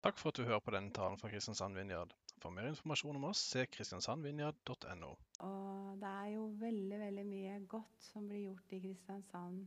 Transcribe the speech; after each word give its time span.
Takk 0.00 0.16
for 0.16 0.32
at 0.32 0.38
du 0.40 0.46
hører 0.48 0.62
på 0.64 0.72
denne 0.72 0.94
talen 0.96 1.18
fra 1.20 1.28
Kristiansand 1.28 1.76
Vinjard. 1.76 2.14
For 2.40 2.48
mer 2.56 2.70
informasjon 2.70 3.18
om 3.18 3.26
oss, 3.28 3.42
se 3.50 3.66
kristiansandvinjard.no. 3.68 5.10
Og 5.44 5.98
det 6.00 6.12
er 6.22 6.30
jo 6.32 6.46
veldig, 6.62 7.00
veldig 7.02 7.24
mye 7.28 7.58
godt 7.68 8.06
som 8.06 8.24
blir 8.30 8.46
gjort 8.46 8.72
i 8.72 8.78
Kristiansand 8.80 9.66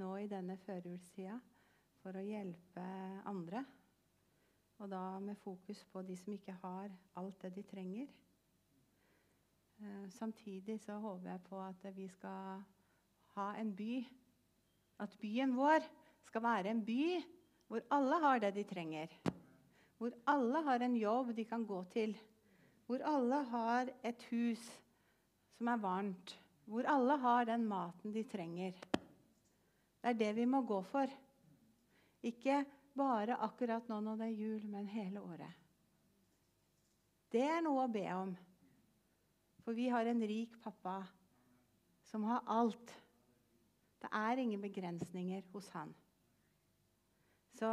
nå 0.00 0.08
i 0.22 0.30
denne 0.30 0.56
førjulstida 0.64 1.36
for 2.00 2.16
å 2.16 2.24
hjelpe 2.24 2.86
andre. 3.28 3.60
Og 4.80 4.88
da 4.88 5.02
med 5.20 5.36
fokus 5.44 5.84
på 5.92 6.00
de 6.08 6.16
som 6.16 6.32
ikke 6.32 6.56
har 6.64 6.88
alt 7.20 7.44
det 7.44 7.52
de 7.58 7.68
trenger. 7.68 8.08
Eh, 9.84 10.08
samtidig 10.16 10.78
så 10.80 10.96
håper 11.04 11.34
jeg 11.34 11.44
på 11.50 11.60
at 11.60 11.88
vi 11.92 12.08
skal 12.16 12.64
ha 13.36 13.52
en 13.60 13.76
by 13.76 14.04
At 15.02 15.16
byen 15.20 15.56
vår 15.58 15.82
skal 16.24 16.42
være 16.42 16.70
en 16.70 16.84
by 16.86 17.18
hvor 17.66 17.82
alle 17.92 18.20
har 18.22 18.38
det 18.38 18.54
de 18.54 18.62
trenger. 18.64 19.10
Hvor 19.98 20.14
alle 20.26 20.62
har 20.66 20.82
en 20.82 20.96
jobb 20.96 21.34
de 21.36 21.44
kan 21.44 21.66
gå 21.66 21.82
til. 21.92 22.16
Hvor 22.86 23.02
alle 23.06 23.42
har 23.50 23.90
et 24.04 24.26
hus 24.30 24.64
som 25.56 25.70
er 25.72 25.80
varmt. 25.82 26.34
Hvor 26.64 26.86
alle 26.88 27.16
har 27.20 27.44
den 27.48 27.66
maten 27.68 28.14
de 28.14 28.24
trenger. 28.28 28.72
Det 30.04 30.12
er 30.12 30.18
det 30.20 30.32
vi 30.36 30.44
må 30.44 30.62
gå 30.66 30.82
for. 30.82 31.10
Ikke 32.24 32.64
bare 32.96 33.36
akkurat 33.44 33.88
nå 33.88 34.00
når 34.00 34.20
det 34.20 34.26
er 34.30 34.40
jul, 34.40 34.66
men 34.68 34.88
hele 34.88 35.20
året. 35.20 35.60
Det 37.32 37.42
er 37.42 37.62
noe 37.64 37.84
å 37.84 37.90
be 37.90 38.04
om. 38.14 38.34
For 39.64 39.76
vi 39.76 39.88
har 39.88 40.06
en 40.06 40.22
rik 40.28 40.58
pappa 40.62 41.00
som 42.10 42.24
har 42.28 42.44
alt. 42.46 42.92
Det 44.04 44.10
er 44.12 44.40
ingen 44.42 44.60
begrensninger 44.60 45.42
hos 45.52 45.68
han. 45.72 45.94
Så 47.56 47.70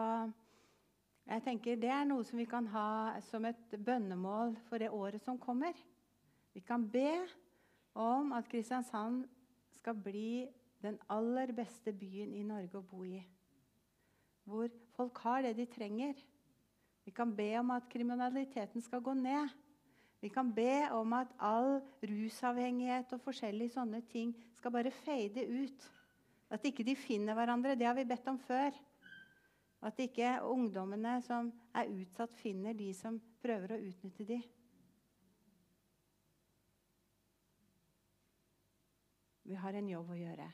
jeg 1.27 1.43
tenker 1.45 1.79
Det 1.79 1.89
er 1.89 2.07
noe 2.07 2.25
som 2.27 2.39
vi 2.39 2.47
kan 2.49 2.67
ha 2.73 3.19
som 3.29 3.45
et 3.45 3.75
bønnemål 3.77 4.55
for 4.67 4.81
det 4.81 4.89
året 4.89 5.23
som 5.23 5.39
kommer. 5.39 5.73
Vi 6.53 6.59
kan 6.59 6.83
be 6.91 7.21
om 7.93 8.33
at 8.35 8.49
Kristiansand 8.51 9.23
skal 9.77 9.95
bli 9.95 10.47
den 10.81 10.97
aller 11.09 11.53
beste 11.55 11.93
byen 11.93 12.33
i 12.35 12.43
Norge 12.43 12.79
å 12.79 12.85
bo 12.85 13.03
i. 13.05 13.21
Hvor 14.43 14.71
folk 14.95 15.21
har 15.23 15.45
det 15.45 15.55
de 15.59 15.65
trenger. 15.69 16.17
Vi 17.05 17.13
kan 17.15 17.33
be 17.35 17.53
om 17.59 17.71
at 17.73 17.89
kriminaliteten 17.89 18.81
skal 18.81 19.01
gå 19.01 19.13
ned. 19.17 19.49
Vi 20.21 20.29
kan 20.29 20.51
be 20.53 20.85
om 20.93 21.13
at 21.17 21.31
all 21.39 21.79
rusavhengighet 22.05 23.13
og 23.15 23.23
forskjellige 23.23 23.73
sånne 23.73 24.03
ting 24.11 24.35
skal 24.57 24.73
bare 24.73 24.93
fade 25.01 25.45
ut. 25.47 25.87
At 26.51 26.65
ikke 26.67 26.85
de 26.85 26.95
finner 26.99 27.37
hverandre. 27.37 27.77
Det 27.77 27.87
har 27.87 27.95
vi 27.97 28.05
bedt 28.05 28.27
om 28.29 28.37
før. 28.37 28.75
At 29.81 29.99
ikke 29.99 30.35
ungdommene 30.45 31.15
som 31.25 31.49
er 31.73 31.89
utsatt, 31.89 32.35
finner 32.37 32.75
de 32.77 32.91
som 32.93 33.17
prøver 33.41 33.73
å 33.73 33.79
utnytte 33.81 34.27
de. 34.29 34.37
Vi 39.49 39.57
har 39.57 39.75
en 39.75 39.89
jobb 39.89 40.13
å 40.13 40.19
gjøre. 40.19 40.45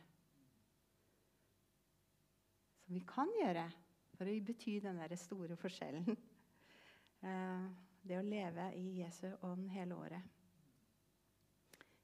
Som 2.86 2.96
vi 2.96 3.04
kan 3.06 3.34
gjøre 3.42 3.68
for 4.16 4.32
å 4.32 4.38
bety 4.48 4.80
den 4.82 5.04
der 5.04 5.20
store 5.20 5.60
forskjellen. 5.60 6.08
Eh, 7.26 7.64
det 8.06 8.20
å 8.20 8.22
leve 8.22 8.68
i 8.78 9.00
Jesu 9.00 9.26
ånd 9.42 9.72
hele 9.74 9.96
året. 9.98 10.22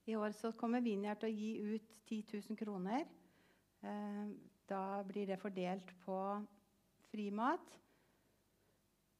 I 0.10 0.16
år 0.18 0.34
så 0.34 0.50
kommer 0.58 0.82
Vinjar 0.82 1.20
til 1.22 1.30
å 1.30 1.36
gi 1.38 1.52
ut 1.76 1.92
10 2.10 2.42
000 2.50 2.58
kroner. 2.58 3.06
Eh, 3.86 4.32
da 4.66 5.04
blir 5.06 5.30
det 5.30 5.38
fordelt 5.38 5.94
på 6.02 6.18
frimat. 7.14 7.80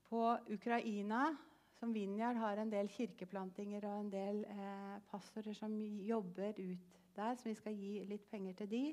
På 0.10 0.38
Ukraina, 0.50 1.36
som 1.80 1.94
Vinjar 1.94 2.34
har 2.34 2.58
en 2.58 2.72
del 2.72 2.90
kirkeplantinger 2.90 3.86
og 3.86 4.00
en 4.00 4.12
del 4.14 4.44
eh, 4.50 4.98
pastorer 5.12 5.54
som 5.58 5.76
jobber 6.02 6.58
ut 6.58 7.00
der, 7.16 7.36
så 7.38 7.50
vi 7.50 7.56
skal 7.58 7.78
gi 7.78 7.94
litt 8.10 8.26
penger 8.32 8.58
til 8.62 8.72
de. 8.72 8.84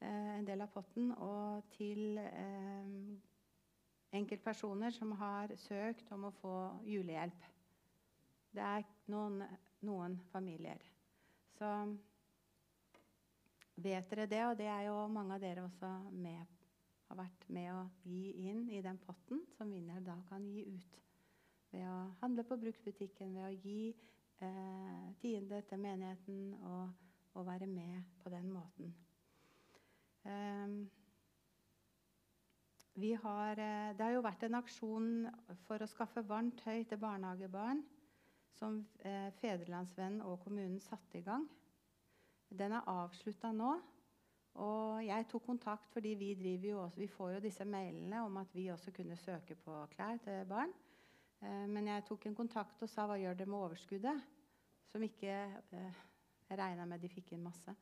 Eh, 0.00 0.32
en 0.38 0.48
del 0.48 0.64
av 0.64 0.72
potten. 0.72 1.12
Og 1.12 1.68
til 1.76 2.18
eh, 2.22 2.96
enkeltpersoner 4.16 4.94
som 4.94 5.12
har 5.20 5.52
søkt 5.60 6.12
om 6.16 6.28
å 6.28 6.34
få 6.40 6.56
julehjelp. 6.88 7.46
Det 8.54 8.64
er 8.64 8.88
noen, 9.12 9.42
noen 9.84 10.16
familier. 10.32 10.80
Så 11.58 11.70
vet 13.74 14.10
dere 14.10 14.30
det, 14.30 14.44
og 14.48 14.58
det 14.58 14.70
er 14.70 14.86
jo 14.88 15.00
mange 15.12 15.36
av 15.36 15.42
dere 15.42 15.66
også 15.66 15.90
med 16.14 16.44
på 16.46 16.53
har 17.14 17.22
vært 17.22 17.46
med 17.54 17.70
å 17.70 17.82
gi 18.08 18.32
inn 18.48 18.66
i 18.74 18.80
den 18.82 18.98
potten 19.04 19.44
som 19.54 19.70
vinner 19.70 20.02
da 20.02 20.16
kan 20.28 20.44
gi 20.50 20.64
ut. 20.66 20.98
Ved 21.70 21.86
å 21.86 22.10
handle 22.20 22.44
på 22.46 22.58
bruksbutikken, 22.58 23.34
ved 23.36 23.46
å 23.46 23.54
gi 23.62 23.94
eh, 24.42 25.06
tiende 25.22 25.62
til 25.68 25.82
menigheten 25.82 26.42
og, 26.66 26.90
og, 27.34 27.46
være 27.46 27.68
med 27.70 28.02
på 28.22 28.32
den 28.34 28.50
måten. 28.50 28.94
Um, 30.24 30.76
har, 33.24 33.58
eh, 33.58 33.90
det 33.94 34.06
har 34.06 34.14
jo 34.14 34.22
vært 34.24 34.46
en 34.46 34.58
aksjon 34.58 35.08
for 35.66 35.82
å 35.82 35.90
skaffe 35.90 36.22
varmt 36.26 36.62
tøy 36.62 36.84
til 36.88 36.98
barnehagebarn 37.02 37.82
som 38.54 38.78
eh, 39.02 39.30
Fedrelandsvennen 39.40 40.22
og 40.22 40.40
kommunen 40.46 40.80
satte 40.80 41.18
i 41.18 41.26
gang. 41.26 41.46
Den 42.54 42.72
er 42.72 42.86
avslutta 42.90 43.50
nå. 43.52 43.74
Og 44.62 45.00
jeg 45.02 45.26
tok 45.30 45.46
kontakt 45.48 45.90
fordi 45.90 46.12
vi, 46.14 46.72
også, 46.72 47.00
vi, 47.00 47.08
får 47.10 47.36
jo 47.36 47.42
disse 47.42 47.64
mailene 47.66 48.22
om 48.22 48.36
at 48.38 48.52
vi 48.54 48.68
også 48.70 48.92
kunne 48.94 49.16
søke 49.18 49.56
på 49.58 49.80
klær 49.94 50.20
til 50.22 50.44
barn. 50.46 50.70
Eh, 51.42 51.64
men 51.66 51.90
jeg 51.90 52.04
tok 52.06 52.26
en 52.26 52.38
kontakt 52.38 52.82
og 52.82 52.90
sa 52.90 53.08
hva 53.10 53.18
gjør 53.18 53.40
det 53.40 53.48
med 53.50 53.58
overskuddet? 53.58 54.22
Som 54.92 55.02
ikke 55.02 55.34
eh, 55.74 56.04
regna 56.54 56.86
med 56.86 57.02
de 57.02 57.10
fikk 57.10 57.34
inn 57.34 57.42
masse. 57.42 57.74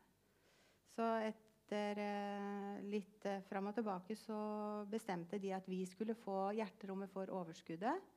Så 0.96 1.04
etter 1.24 2.00
eh, 2.00 2.80
litt 2.88 3.28
eh, 3.28 3.44
fram 3.48 3.68
og 3.70 3.76
tilbake 3.76 4.16
så 4.16 4.40
bestemte 4.88 5.40
de 5.40 5.52
at 5.56 5.68
vi 5.68 5.82
skulle 5.88 6.16
få 6.16 6.50
hjerterommet 6.56 7.12
for 7.12 7.32
overskuddet. 7.32 8.10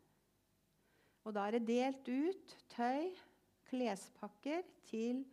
Og 1.26 1.34
da 1.34 1.48
er 1.48 1.58
det 1.58 1.68
delt 1.68 2.08
ut 2.08 2.58
tøy, 2.72 3.10
klespakker, 3.68 4.64
til 4.86 5.24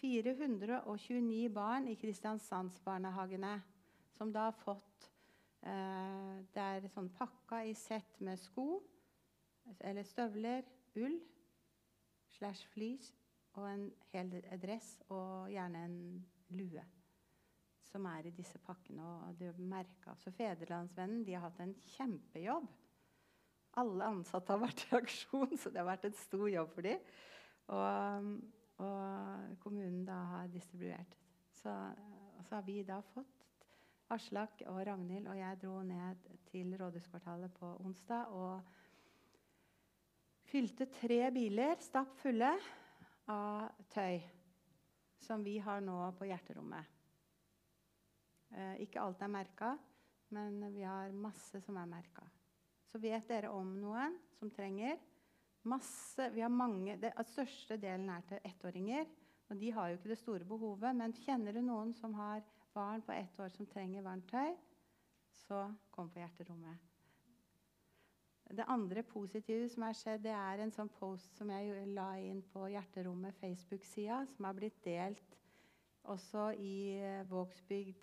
429 0.00 1.50
barn 1.54 1.88
i 1.88 1.96
Kristiansandsbarnehagene 2.00 3.56
som 4.16 4.32
da 4.32 4.48
har 4.48 4.56
fått 4.62 5.10
eh, 5.66 6.40
Det 6.52 6.62
er 6.62 6.88
sånn 6.92 7.10
pakka 7.16 7.62
i 7.66 7.74
sett 7.78 8.20
med 8.20 8.40
sko 8.40 8.80
eller 9.78 10.02
støvler, 10.06 10.66
ull 10.98 11.20
slash 12.34 12.66
fleece 12.72 13.14
og 13.58 13.68
en 13.68 13.84
hel 14.12 14.32
dress 14.62 14.96
og 15.12 15.52
gjerne 15.52 15.84
en 15.86 16.00
lue 16.56 16.82
som 17.92 18.06
er 18.08 18.26
i 18.26 18.34
disse 18.34 18.58
pakkene. 18.64 19.04
og 19.04 19.36
det 19.38 19.52
merket. 19.58 20.16
Så 20.18 20.32
Fedrelandsvennen 20.32 21.24
de 21.26 21.34
har 21.34 21.44
hatt 21.44 21.60
en 21.60 21.74
kjempejobb. 21.96 22.70
Alle 23.80 24.08
ansatte 24.08 24.52
har 24.52 24.62
vært 24.62 24.86
i 24.86 24.96
aksjon, 24.96 25.56
så 25.60 25.70
det 25.70 25.82
har 25.82 25.90
vært 25.90 26.08
en 26.08 26.16
stor 26.16 26.48
jobb 26.48 26.72
for 26.72 26.88
dem. 26.88 27.04
Og 27.72 28.30
og 28.82 29.56
kommunen 29.62 30.04
da 30.06 30.18
har 30.34 30.50
distribuert. 30.52 31.16
Så, 31.52 31.72
så 32.42 32.58
har 32.58 32.66
vi 32.66 32.82
da 32.86 33.00
fått 33.12 33.42
Aslak 34.12 34.60
og 34.68 34.82
Ragnhild 34.86 35.28
og 35.30 35.38
jeg 35.38 35.60
dro 35.62 35.78
ned 35.86 36.26
til 36.50 36.74
Rådhuskvartalet 36.76 37.54
på 37.56 37.70
onsdag 37.80 38.34
og 38.36 38.60
fylte 40.50 40.88
tre 40.92 41.30
biler 41.32 41.78
stappfulle 41.80 42.50
av 43.32 43.86
tøy 43.94 44.20
som 45.22 45.44
vi 45.46 45.56
har 45.62 45.80
nå 45.80 45.96
på 46.18 46.26
hjerterommet. 46.28 46.84
Eh, 48.52 48.82
ikke 48.84 49.00
alt 49.00 49.22
er 49.22 49.32
merka, 49.32 49.70
men 50.34 50.60
vi 50.74 50.82
har 50.84 51.14
masse 51.14 51.60
som 51.64 51.78
er 51.80 51.88
merka. 51.88 52.26
Så 52.90 53.00
vet 53.00 53.24
dere 53.30 53.52
om 53.54 53.70
noen 53.80 54.18
som 54.36 54.50
trenger, 54.52 54.98
Masse, 55.62 56.30
vi 56.34 56.42
har 56.42 56.50
mange, 56.50 56.96
det, 56.98 57.12
største 57.30 57.76
delen 57.78 58.08
er 58.10 58.24
til 58.26 58.40
ettåringer. 58.48 59.06
Og 59.50 59.58
de 59.60 59.70
har 59.72 59.90
jo 59.90 59.98
ikke 59.98 60.10
det 60.10 60.18
store 60.18 60.46
behovet. 60.48 60.96
Men 60.96 61.14
kjenner 61.22 61.54
du 61.54 61.60
noen 61.62 61.92
som 61.94 62.14
har 62.18 62.42
barn 62.74 63.04
på 63.04 63.12
ett 63.14 63.38
år 63.40 63.52
som 63.52 63.68
trenger 63.68 64.02
varmt 64.02 64.30
tøy, 64.30 64.54
så 65.44 65.66
kom 65.92 66.08
på 66.10 66.22
hjerterommet. 66.22 66.88
Det 68.52 68.64
andre 68.68 69.02
positive 69.06 69.68
som 69.72 69.84
har 69.86 69.96
skjedd, 69.96 70.24
det 70.26 70.32
er 70.36 70.60
en 70.60 70.72
sånn 70.74 70.90
post 70.92 71.38
som 71.38 71.48
jeg 71.52 71.86
la 71.94 72.08
inn 72.20 72.42
på 72.52 72.66
Hjerterommet 72.68 73.38
Facebook-sida, 73.40 74.18
som 74.28 74.48
har 74.48 74.56
blitt 74.58 74.82
delt 74.84 75.38
også 76.12 76.50
i 76.60 76.74
eh, 76.98 77.22
Vågsbygd. 77.30 78.02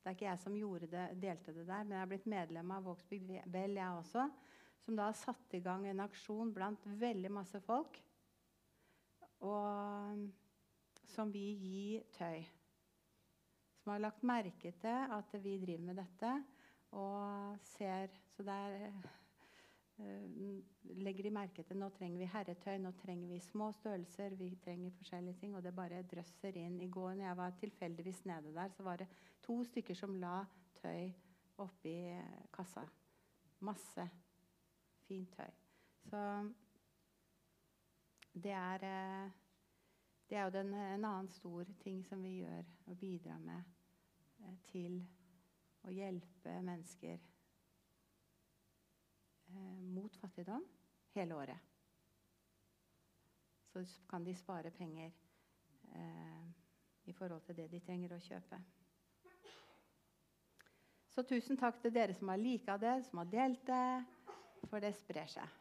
Det 0.00 0.08
er 0.08 0.16
ikke 0.16 0.28
jeg 0.28 0.40
som 0.40 0.56
det, 0.56 1.04
delte 1.20 1.52
det 1.52 1.66
der, 1.66 1.84
men 1.84 1.98
jeg 1.98 2.04
har 2.04 2.12
blitt 2.14 2.30
medlem 2.32 2.72
av 2.72 2.86
Vågsbygd 2.88 3.34
Vel, 3.52 3.76
jeg 3.76 3.98
også 3.98 4.28
som 4.84 4.96
da 4.96 5.10
har 5.10 5.18
satt 5.18 5.54
i 5.54 5.62
gang 5.64 5.86
en 5.86 6.02
aksjon 6.06 6.52
blant 6.54 6.86
veldig 7.00 7.30
masse 7.32 7.60
folk. 7.64 8.00
Og 9.46 10.26
som 11.10 11.32
vil 11.32 11.60
gi 11.60 12.00
tøy. 12.16 12.42
Som 13.80 13.94
har 13.94 14.02
lagt 14.02 14.26
merke 14.26 14.72
til 14.80 15.14
at 15.16 15.32
vi 15.42 15.56
driver 15.62 15.86
med 15.90 16.00
dette 16.02 16.34
og 16.90 17.56
ser 17.76 18.10
Så 18.34 18.42
det 18.42 18.52
er 18.52 18.86
eh, 20.00 20.60
legger 21.04 21.26
de 21.26 21.32
merke 21.34 21.62
til 21.62 21.78
nå 21.78 21.90
trenger 21.94 22.22
vi 22.22 22.28
herretøy, 22.32 22.78
nå 22.80 22.92
trenger 23.02 23.28
vi 23.28 23.40
små 23.44 23.70
størrelser, 23.76 24.34
vi 24.34 24.54
trenger 24.64 24.94
forskjellige 24.96 25.38
ting. 25.42 25.56
Og 25.56 25.62
det 25.62 25.74
bare 25.76 26.02
drøsser 26.02 26.56
inn. 26.56 26.80
I 26.80 26.88
går 26.88 27.14
når 27.14 27.26
jeg 27.26 27.36
var 27.36 27.58
tilfeldigvis 27.60 28.24
nede 28.30 28.54
der, 28.56 28.72
så 28.72 28.86
var 28.86 29.02
det 29.02 29.10
to 29.44 29.60
stykker 29.64 29.94
som 29.98 30.16
la 30.20 30.40
tøy 30.80 31.12
oppi 31.60 31.94
kassa. 32.54 32.86
Masse 33.60 34.08
fint 35.10 35.32
tøy. 35.34 35.50
Så 36.06 36.20
det 38.32 38.54
er, 38.54 38.84
eh, 38.86 39.30
det 40.30 40.38
er 40.38 40.44
jo 40.44 40.50
den, 40.54 40.74
en 40.74 41.04
annen 41.04 41.28
stor 41.34 41.64
ting 41.82 42.04
som 42.06 42.22
vi 42.22 42.36
gjør 42.40 42.62
og 42.86 42.98
bidrar 42.98 43.38
med 43.42 43.62
eh, 44.44 44.58
til 44.70 45.00
å 45.82 45.90
hjelpe 45.94 46.54
mennesker 46.62 47.16
eh, 49.50 49.80
mot 49.96 50.16
fattigdom 50.22 50.64
hele 51.16 51.34
året. 51.34 51.58
Så 53.70 53.84
kan 54.10 54.24
de 54.26 54.34
spare 54.34 54.70
penger 54.74 55.10
eh, 55.94 56.46
i 57.10 57.12
forhold 57.12 57.42
til 57.46 57.56
det 57.56 57.70
de 57.72 57.80
trenger 57.82 58.14
å 58.14 58.22
kjøpe. 58.22 58.60
Så 61.10 61.22
tusen 61.26 61.58
takk 61.58 61.80
til 61.82 61.94
dere 61.94 62.14
som 62.14 62.30
har 62.30 62.38
lika 62.38 62.76
det, 62.78 63.00
som 63.08 63.18
har 63.18 63.30
delt 63.32 63.66
det, 63.66 64.04
for 64.68 64.82
det 64.82 64.92
sprer 64.98 65.30
seg. 65.30 65.56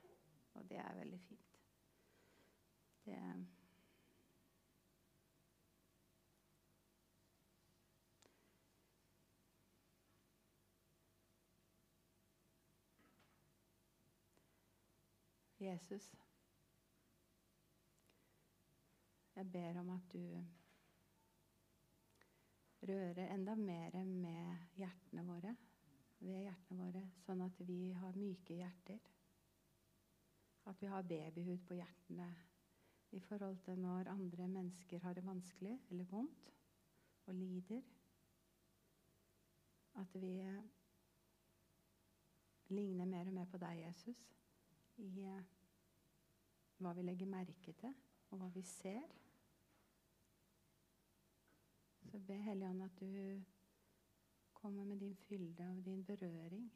Og 0.59 0.67
det 0.69 0.81
er 0.81 0.99
veldig 0.99 1.21
fint. 1.23 1.55
Det 3.05 3.15
Jesus, 15.59 16.15
jeg 19.35 19.51
ber 19.51 19.79
om 19.79 19.89
at 19.89 20.13
du 20.13 20.45
rører 22.87 23.33
enda 23.33 23.55
mer 23.59 23.97
med 24.05 24.77
hjertene 24.79 25.25
våre, 25.27 25.51
ved 26.19 26.43
hjertene 26.43 26.79
våre, 26.83 27.03
sånn 27.23 27.41
at 27.45 27.61
vi 27.67 27.93
har 27.95 28.17
myke 28.19 28.57
hjerter. 28.59 28.99
At 30.69 30.81
vi 30.81 30.89
har 30.91 31.07
babyhud 31.07 31.63
på 31.67 31.77
hjertene 31.79 32.27
i 33.15 33.19
forhold 33.25 33.57
til 33.65 33.79
når 33.81 34.11
andre 34.11 34.47
mennesker 34.47 34.99
har 35.01 35.15
det 35.17 35.25
vanskelig 35.25 35.79
eller 35.89 36.09
vondt 36.11 36.51
og 37.25 37.33
lider. 37.35 37.81
At 39.97 40.13
vi 40.13 40.35
ligner 42.69 43.05
mer 43.05 43.27
og 43.27 43.33
mer 43.33 43.47
på 43.49 43.57
deg, 43.57 43.81
Jesus, 43.81 44.19
i 45.01 45.23
eh, 45.25 45.47
hva 46.79 46.93
vi 46.93 47.03
legger 47.03 47.31
merke 47.31 47.73
til, 47.81 47.95
og 48.29 48.41
hva 48.41 48.49
vi 48.53 48.61
ser. 48.67 49.15
Så 52.09 52.19
be 52.19 52.37
Hellige 52.41 52.85
at 52.85 52.99
du 52.99 53.41
kommer 54.61 54.85
med 54.85 54.97
din 54.97 55.15
fylde 55.15 55.63
og 55.77 55.85
din 55.85 56.03
berøring. 56.03 56.71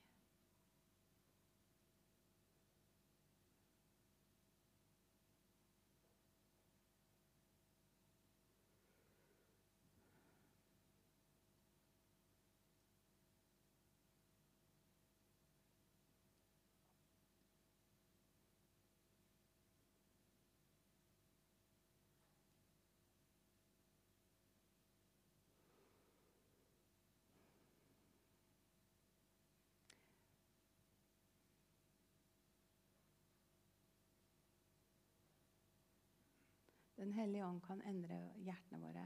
Den 37.03 37.11
hellige 37.13 37.43
ånd 37.45 37.59
kan 37.65 37.81
endre 37.83 38.17
hjertene 38.45 38.79
våre. 38.79 39.01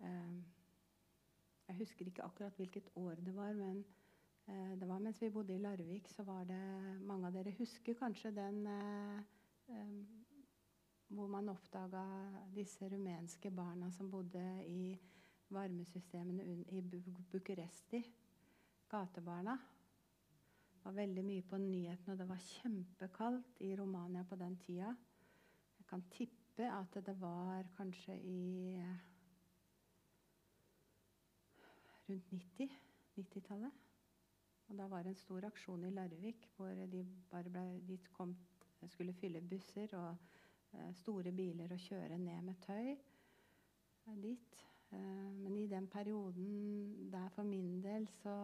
Ehm, 0.00 0.38
jeg 1.68 1.76
husker 1.76 2.08
ikke 2.08 2.24
akkurat 2.24 2.56
hvilket 2.56 2.86
år 2.96 3.18
det 3.20 3.34
var, 3.36 3.52
men 3.52 3.82
eh, 4.48 4.70
det 4.80 4.88
var 4.88 5.02
mens 5.04 5.20
vi 5.20 5.28
bodde 5.30 5.52
i 5.52 5.60
Larvik, 5.60 6.08
så 6.08 6.24
var 6.24 6.46
det 6.48 6.60
Mange 7.04 7.28
av 7.28 7.36
dere 7.36 7.52
husker 7.58 7.98
kanskje 7.98 8.32
den 8.32 8.62
eh, 8.66 9.18
ehm, 9.76 9.98
hvor 11.12 11.28
man 11.28 11.52
oppdaga 11.52 12.04
disse 12.54 12.88
rumenske 12.88 13.50
barna 13.52 13.90
som 13.92 14.08
bodde 14.10 14.44
i 14.64 14.94
varmesystemene 15.52 16.46
i 16.48 16.80
Bucuresti. 17.30 18.00
Gatebarna. 18.88 19.58
Det 20.72 20.80
var 20.84 20.96
veldig 20.96 21.24
mye 21.24 21.44
på 21.44 21.60
nyhetene, 21.60 22.16
og 22.16 22.18
det 22.18 22.28
var 22.28 22.48
kjempekaldt 22.48 23.60
i 23.68 23.74
Romania 23.76 24.24
på 24.24 24.36
den 24.40 24.56
tida. 24.64 24.94
Jeg 25.78 25.86
kan 25.92 26.08
tippe 26.10 26.43
tippe 26.54 26.70
at 26.70 27.06
det 27.06 27.20
var 27.20 27.64
kanskje 27.76 28.14
i 28.14 28.78
rundt 32.08 32.30
90, 32.30 32.70
90-tallet. 33.16 33.72
Og 34.68 34.78
da 34.78 34.86
var 34.86 35.02
det 35.02 35.10
en 35.10 35.16
stor 35.16 35.44
aksjon 35.44 35.84
i 35.84 35.90
Larvik 35.90 36.46
hvor 36.56 36.68
de 36.68 37.04
bare 37.30 37.50
ble, 37.50 37.80
de 37.88 37.98
kom, 38.12 38.36
skulle 38.86 39.12
fylle 39.12 39.40
busser 39.40 39.96
og 39.96 40.16
eh, 40.72 40.94
store 40.94 41.32
biler 41.32 41.72
og 41.72 41.78
kjøre 41.78 42.18
ned 42.18 42.42
med 42.42 42.54
tøy 42.62 42.94
uh, 44.06 44.16
dit. 44.22 44.56
Eh, 44.92 45.32
men 45.34 45.56
i 45.56 45.66
den 45.66 45.88
perioden 45.88 47.10
der 47.12 47.28
for 47.28 47.42
min 47.42 47.82
del 47.82 48.08
så 48.22 48.36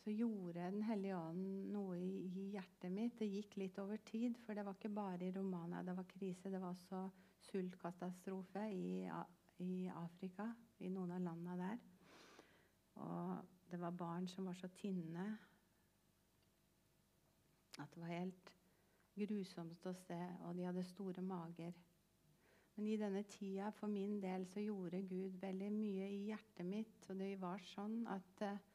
så 0.00 0.12
gjorde 0.14 0.70
Den 0.72 0.82
hellige 0.86 1.18
ånd 1.18 1.72
noe 1.72 1.98
i, 1.98 2.48
hjertet 2.54 2.92
mitt. 2.92 3.18
Det 3.18 3.28
gikk 3.28 3.56
litt 3.60 3.78
over 3.82 4.00
tid, 4.08 4.38
for 4.44 4.56
det 4.56 4.64
var 4.66 4.76
ikke 4.78 4.92
bare 4.94 5.28
i 5.28 5.34
Romania 5.34 5.82
det 5.86 5.96
var 5.96 6.08
krise. 6.10 6.50
Det 6.50 6.60
var 6.60 6.74
også 6.74 7.04
sultkatastrofe 7.50 8.66
i, 8.72 9.08
i 9.64 9.88
Afrika, 9.88 10.48
i 10.80 10.90
noen 10.92 11.14
av 11.16 11.24
landene 11.26 11.58
der. 11.60 11.82
Og 13.02 13.54
det 13.70 13.80
var 13.80 13.96
barn 13.96 14.28
som 14.28 14.50
var 14.50 14.58
så 14.58 14.68
tynne 14.76 15.26
at 17.80 17.94
det 17.94 18.02
var 18.02 18.12
helt 18.12 18.52
grusomt 19.16 19.86
å 19.88 19.94
se, 19.96 20.20
og 20.46 20.56
de 20.56 20.66
hadde 20.66 20.84
store 20.84 21.24
mager. 21.24 21.72
Men 22.76 22.88
i 22.88 22.96
denne 23.00 23.22
tida 23.28 23.68
for 23.76 23.92
min 23.92 24.18
del 24.20 24.46
så 24.48 24.62
gjorde 24.64 25.02
Gud 25.08 25.36
veldig 25.40 25.68
mye 25.74 26.08
i 26.08 26.20
hjertet 26.30 26.64
mitt. 26.68 27.08
Og 27.12 27.18
det 27.20 27.34
var 27.40 27.60
sånn 27.74 27.98
at 28.08 28.44
uh, 28.46 28.70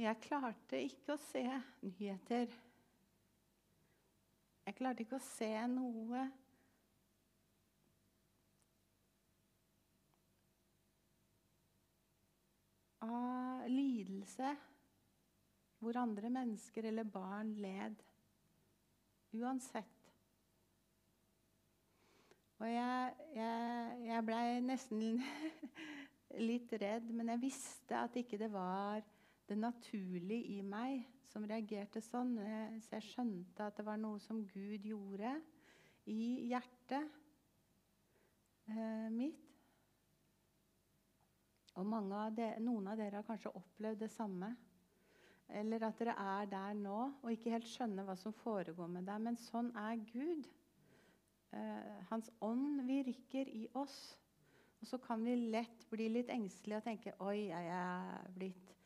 jeg 0.00 0.20
klarte 0.24 0.78
ikke 0.80 1.14
å 1.14 1.20
se 1.20 1.42
nyheter. 1.84 2.52
Jeg 4.64 4.76
klarte 4.78 5.04
ikke 5.04 5.18
å 5.18 5.24
se 5.24 5.50
noe 5.68 6.22
av 13.04 13.68
lidelse 13.68 14.54
hvor 15.80 15.96
andre 16.00 16.32
mennesker 16.32 16.88
eller 16.90 17.08
barn 17.08 17.54
led. 17.60 18.00
Uansett. 19.36 19.96
Og 22.60 22.68
jeg, 22.68 23.14
jeg, 23.36 24.00
jeg 24.04 24.24
blei 24.26 24.58
nesten 24.64 25.22
litt 26.50 26.72
redd, 26.82 27.08
men 27.16 27.32
jeg 27.32 27.42
visste 27.48 27.96
at 28.04 28.16
ikke 28.20 28.40
det 28.40 28.50
var 28.52 29.00
det 29.50 29.58
naturlig 29.58 30.40
i 30.54 30.60
meg 30.62 31.02
som 31.30 31.46
reagerte 31.46 32.02
sånn. 32.04 32.36
Så 32.82 32.96
jeg 32.96 33.08
skjønte 33.10 33.66
at 33.66 33.78
det 33.78 33.86
var 33.86 34.00
noe 34.00 34.20
som 34.22 34.42
Gud 34.50 34.86
gjorde 34.86 35.34
i 36.10 36.48
hjertet 36.50 37.06
eh, 38.70 39.08
mitt. 39.14 39.46
Og 41.78 41.94
av 41.94 42.34
de, 42.34 42.48
noen 42.60 42.90
av 42.90 42.98
dere 42.98 43.20
har 43.20 43.26
kanskje 43.28 43.54
opplevd 43.56 44.02
det 44.02 44.10
samme. 44.12 44.50
Eller 45.50 45.82
at 45.86 45.98
dere 45.98 46.14
er 46.18 46.48
der 46.50 46.74
nå 46.78 46.96
og 47.22 47.30
ikke 47.32 47.54
helt 47.54 47.68
skjønner 47.70 48.06
hva 48.06 48.16
som 48.18 48.34
foregår 48.42 48.90
med 48.90 49.06
deg. 49.08 49.22
Men 49.22 49.38
sånn 49.40 49.70
er 49.78 50.02
Gud. 50.10 50.48
Eh, 51.56 51.94
hans 52.10 52.30
ånd 52.44 52.84
virker 52.86 53.48
i 53.50 53.64
oss. 53.78 53.98
Og 54.80 54.88
så 54.88 55.00
kan 55.02 55.24
vi 55.24 55.36
lett 55.52 55.86
bli 55.90 56.08
litt 56.08 56.30
engstelige 56.32 56.80
og 56.80 56.86
tenke 56.86 57.16
Oi, 57.26 57.48
jeg 57.50 57.72
er 57.76 58.28
blitt 58.36 58.76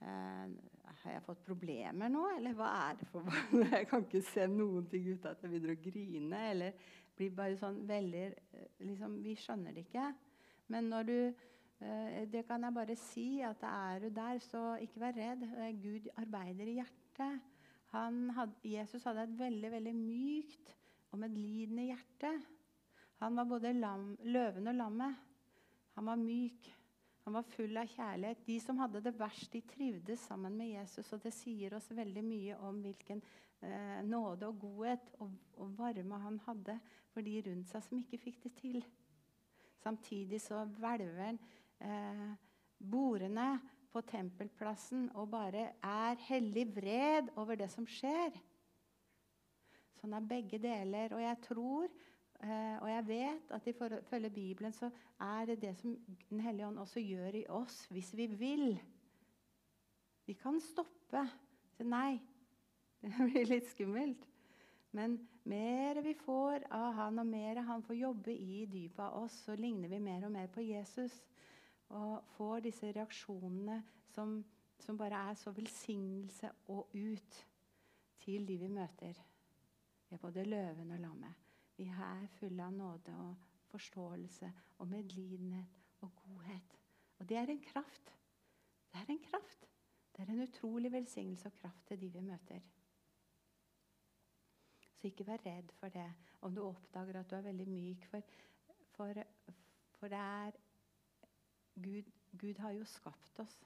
har 0.00 1.12
jeg 1.12 1.24
fått 1.24 1.44
problemer 1.46 2.10
nå, 2.12 2.22
eller 2.36 2.54
hva 2.56 2.68
er 2.90 2.98
det 3.00 3.08
for 3.08 3.26
Jeg 3.72 3.88
kan 3.88 4.04
ikke 4.04 4.22
se 4.28 4.46
noen 4.50 4.86
ting 4.90 5.08
uten 5.08 5.30
at 5.30 5.42
jeg 5.42 5.52
begynner 5.52 5.72
å 5.72 5.82
grine. 5.82 6.40
Eller 6.52 6.88
blir 7.16 7.34
bare 7.34 7.56
sånn 7.60 7.82
veldig 7.88 8.24
eh, 8.28 8.70
liksom, 8.84 9.20
Vi 9.24 9.36
skjønner 9.40 9.76
det 9.76 9.86
ikke. 9.86 10.10
Men 10.72 10.90
når 10.92 11.08
du, 11.08 11.18
Eh, 11.76 12.24
det 12.32 12.46
kan 12.48 12.62
jeg 12.64 12.74
bare 12.74 12.96
si, 12.96 13.40
at 13.44 13.62
er 13.68 13.98
du 14.00 14.08
der, 14.08 14.38
så 14.40 14.76
ikke 14.80 15.00
vær 15.00 15.16
redd. 15.16 15.42
Eh, 15.60 15.74
Gud 15.82 16.08
arbeider 16.16 16.64
i 16.64 16.78
hjertet. 16.78 17.52
Had, 17.92 18.50
Jesus 18.64 19.04
hadde 19.04 19.22
et 19.22 19.38
veldig 19.38 19.70
veldig 19.72 19.92
mykt 19.96 20.72
og 21.12 21.18
medlidende 21.18 21.86
hjerte. 21.86 22.32
Han 23.22 23.36
var 23.36 23.44
både 23.48 23.72
lam, 23.72 24.16
løven 24.24 24.68
og 24.68 24.74
lammet. 24.74 25.20
Han 25.94 26.06
var 26.06 26.16
myk. 26.20 26.72
Han 27.26 27.34
var 27.34 27.42
full 27.42 27.74
av 27.74 27.88
kjærlighet. 27.90 28.44
De 28.46 28.56
som 28.62 28.78
hadde 28.78 29.00
det 29.02 29.12
verst, 29.18 29.48
de 29.50 29.58
trivdes 29.66 30.22
sammen 30.28 30.54
med 30.54 30.68
Jesus. 30.70 31.08
Og 31.10 31.24
det 31.24 31.32
sier 31.34 31.74
oss 31.74 31.88
veldig 31.90 32.22
mye 32.22 32.58
om 32.62 32.78
hvilken 32.84 33.18
eh, 33.66 33.98
nåde 34.06 34.46
og 34.46 34.60
godhet 34.62 35.08
og, 35.18 35.32
og, 35.58 35.72
varme 35.74 36.20
han 36.22 36.38
hadde 36.44 36.76
for 37.10 37.26
de 37.26 37.40
rundt 37.48 37.66
seg 37.72 37.82
som 37.82 37.98
ikke 37.98 38.20
fikk 38.28 38.38
det 38.44 38.52
til. 38.60 38.78
Samtidig 39.82 40.38
så 40.44 40.62
hvelver 40.78 41.18
han 41.24 41.42
eh, 41.82 42.30
bordene 42.78 43.56
på 43.90 44.04
tempelplassen 44.06 45.08
og 45.18 45.32
bare 45.34 45.72
er 45.82 46.22
hellig 46.28 46.68
vred 46.78 47.34
over 47.34 47.58
det 47.58 47.72
som 47.74 47.90
skjer. 47.90 48.38
Sånn 49.98 50.14
er 50.14 50.30
begge 50.30 50.62
deler. 50.62 51.10
Og 51.10 51.26
jeg 51.26 51.42
tror 51.50 51.90
eh, 52.42 52.76
og 52.82 52.88
jeg 52.90 53.06
vet 53.08 53.50
at 53.56 53.66
ifølge 53.66 54.30
Bibelen 54.30 54.72
så 54.72 54.90
er 55.20 55.46
det 55.46 55.60
det 55.62 55.76
som 55.78 55.96
Den 56.30 56.40
hellige 56.40 56.66
ånd 56.66 56.78
også 56.78 57.00
gjør 57.00 57.38
i 57.40 57.46
oss, 57.48 57.86
hvis 57.90 58.16
vi 58.16 58.26
vil. 58.26 58.80
Vi 60.26 60.32
kan 60.32 60.60
stoppe. 60.60 61.22
Så 61.76 61.84
nei, 61.84 62.18
det 63.02 63.12
blir 63.30 63.46
litt 63.46 63.68
skummelt. 63.70 64.26
Men 64.96 65.18
mer 65.44 66.00
vi 66.00 66.14
får 66.16 66.66
av 66.72 66.92
han, 66.96 67.18
og 67.20 67.26
mer 67.28 67.60
han 67.68 67.82
får 67.84 67.98
jobbe 67.98 68.32
i 68.32 68.64
dypet 68.70 69.02
av 69.04 69.22
oss, 69.24 69.42
så 69.44 69.56
ligner 69.58 69.92
vi 69.92 70.00
mer 70.00 70.24
og 70.26 70.32
mer 70.32 70.48
på 70.52 70.64
Jesus. 70.64 71.18
Og 71.94 72.24
får 72.36 72.64
disse 72.64 72.90
reaksjonene 72.96 73.82
som, 74.14 74.38
som 74.82 74.98
bare 74.98 75.20
er 75.30 75.38
så 75.38 75.52
velsignelse 75.54 76.50
og 76.72 76.94
ut 76.94 77.42
til 78.24 78.46
de 78.48 78.56
vi 78.58 78.70
møter. 78.72 79.18
Vi 80.08 80.16
er 80.16 80.22
både 80.22 80.46
løven 80.48 80.90
og 80.96 81.02
lammet. 81.02 81.45
Vi 81.76 81.88
er 81.92 82.26
fulle 82.38 82.64
av 82.64 82.72
nåde 82.72 83.14
og 83.20 83.46
forståelse 83.70 84.52
og 84.78 84.88
medlidenhet 84.88 85.80
og 86.00 86.14
godhet. 86.16 86.78
Og 87.18 87.28
det 87.28 87.36
er 87.36 87.52
en 87.52 87.62
kraft. 87.62 88.12
Det 88.92 89.00
er 89.00 89.12
en 89.12 89.24
kraft. 89.30 89.68
Det 90.16 90.24
er 90.24 90.32
en 90.32 90.42
utrolig 90.42 90.92
velsignelse 90.92 91.46
og 91.46 91.52
kraft 91.60 91.86
til 91.86 92.00
de 92.00 92.08
vi 92.08 92.20
møter. 92.20 92.60
Så 94.96 95.10
ikke 95.10 95.26
vær 95.26 95.42
redd 95.44 95.72
for 95.76 95.92
det 95.92 96.08
om 96.40 96.54
du 96.54 96.62
oppdager 96.64 97.20
at 97.20 97.30
du 97.30 97.36
er 97.36 97.40
veldig 97.40 97.68
myk. 97.68 98.06
For, 98.10 98.22
for, 98.96 99.22
for 99.98 100.08
det 100.08 100.18
er 100.18 100.56
Gud, 101.74 102.12
Gud 102.38 102.58
har 102.58 102.70
jo 102.70 102.84
skapt 102.84 103.40
oss. 103.40 103.58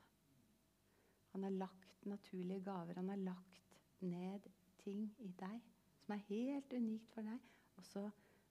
Han 1.33 1.43
har 1.43 1.51
lagt 1.51 2.07
naturlige 2.07 2.65
gaver. 2.65 2.95
Han 2.95 3.09
har 3.09 3.17
lagt 3.17 3.79
ned 4.01 4.51
ting 4.79 5.07
i 5.19 5.31
deg 5.39 5.61
som 6.01 6.17
er 6.17 6.27
helt 6.29 6.73
unikt 6.73 7.15
for 7.15 7.23
deg. 7.23 7.39
Og 7.81 7.85
så, 7.89 8.05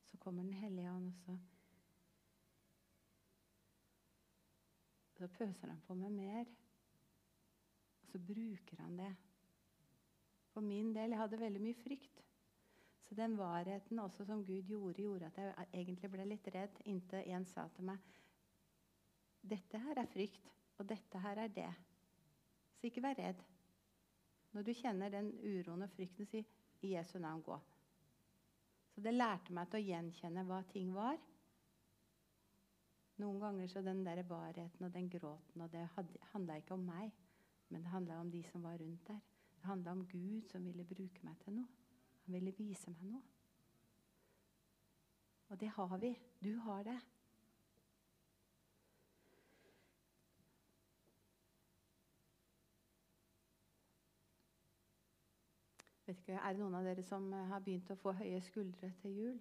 så 0.09 0.17
kommer 0.17 0.43
Den 0.43 0.53
hellige 0.57 0.91
ånd, 0.91 1.07
og 1.07 1.13
så, 1.21 1.38
så 5.17 5.27
pøser 5.38 5.69
han 5.69 5.81
på 5.88 5.93
med 5.93 6.09
mer. 6.09 6.50
Og 8.01 8.07
så 8.09 8.19
bruker 8.19 8.81
han 8.81 8.98
det. 8.98 9.12
For 10.50 10.65
min 10.65 10.95
del 10.95 11.13
jeg 11.13 11.21
hadde 11.21 11.39
veldig 11.39 11.62
mye 11.62 11.77
frykt. 11.83 12.24
Så 13.05 13.15
den 13.15 13.38
varheten 13.38 14.00
også 14.00 14.25
som 14.25 14.45
Gud 14.45 14.65
gjorde, 14.69 15.01
gjorde 15.01 15.29
at 15.29 15.38
jeg 15.38 15.67
egentlig 15.74 16.12
ble 16.12 16.25
litt 16.25 16.50
redd 16.53 16.81
inntil 16.86 17.29
en 17.29 17.45
sa 17.45 17.67
til 17.75 17.86
meg 17.89 18.01
dette 19.41 19.79
her 19.79 20.01
er 20.01 20.09
frykt, 20.12 20.50
og 20.77 20.89
dette 20.89 21.19
her 21.24 21.39
er 21.45 21.48
det. 21.48 21.69
Så 22.75 22.88
ikke 22.88 23.03
vær 23.03 23.17
redd. 23.17 23.39
Når 24.51 24.65
du 24.67 24.74
kjenner 24.74 25.09
den 25.13 25.31
uroen 25.39 25.86
og 25.86 25.91
frykten, 25.93 26.27
si 26.27 26.43
i 26.81 26.95
Jesu 26.95 27.19
navn 27.19 27.43
gå. 27.43 27.59
Så 28.99 29.03
det 29.03 29.13
lærte 29.13 29.53
meg 29.55 29.69
til 29.71 29.79
å 29.79 29.87
gjenkjenne 29.87 30.41
hva 30.43 30.57
ting 30.67 30.89
var. 30.91 31.15
Noen 33.23 33.37
ganger 33.39 33.69
så 33.71 33.79
den 33.79 34.01
der 34.03 34.19
varheten 34.27 34.83
og 34.83 34.91
den 34.91 35.07
gråten 35.07 35.63
og 35.63 35.71
det 35.71 35.85
handla 36.33 36.57
ikke 36.59 36.75
om 36.75 36.83
meg, 36.83 37.13
men 37.71 37.85
det 37.85 37.93
handla 37.93 38.17
om 38.19 38.31
de 38.33 38.41
som 38.49 38.67
var 38.67 38.75
rundt 38.81 39.07
der. 39.07 39.21
Det 39.55 39.69
handla 39.69 39.93
om 39.95 40.01
Gud 40.03 40.51
som 40.51 40.67
ville 40.67 40.83
bruke 40.83 41.23
meg 41.23 41.39
til 41.45 41.55
noe. 41.61 41.71
Han 42.25 42.35
ville 42.35 42.51
vise 42.57 42.91
meg 42.91 43.07
noe. 43.13 43.23
Og 45.47 45.63
det 45.63 45.71
har 45.77 45.95
vi. 46.03 46.11
Du 46.43 46.51
har 46.67 46.83
det. 46.83 46.99
Vet 56.09 56.23
ikke, 56.23 56.39
Er 56.41 56.55
det 56.55 56.57
noen 56.63 56.73
av 56.73 56.87
dere 56.87 57.03
som 57.05 57.25
har 57.51 57.59
begynt 57.61 57.91
å 57.93 57.95
få 58.01 58.15
høye 58.17 58.39
skuldre 58.41 58.87
til 58.97 59.11
jul? 59.13 59.35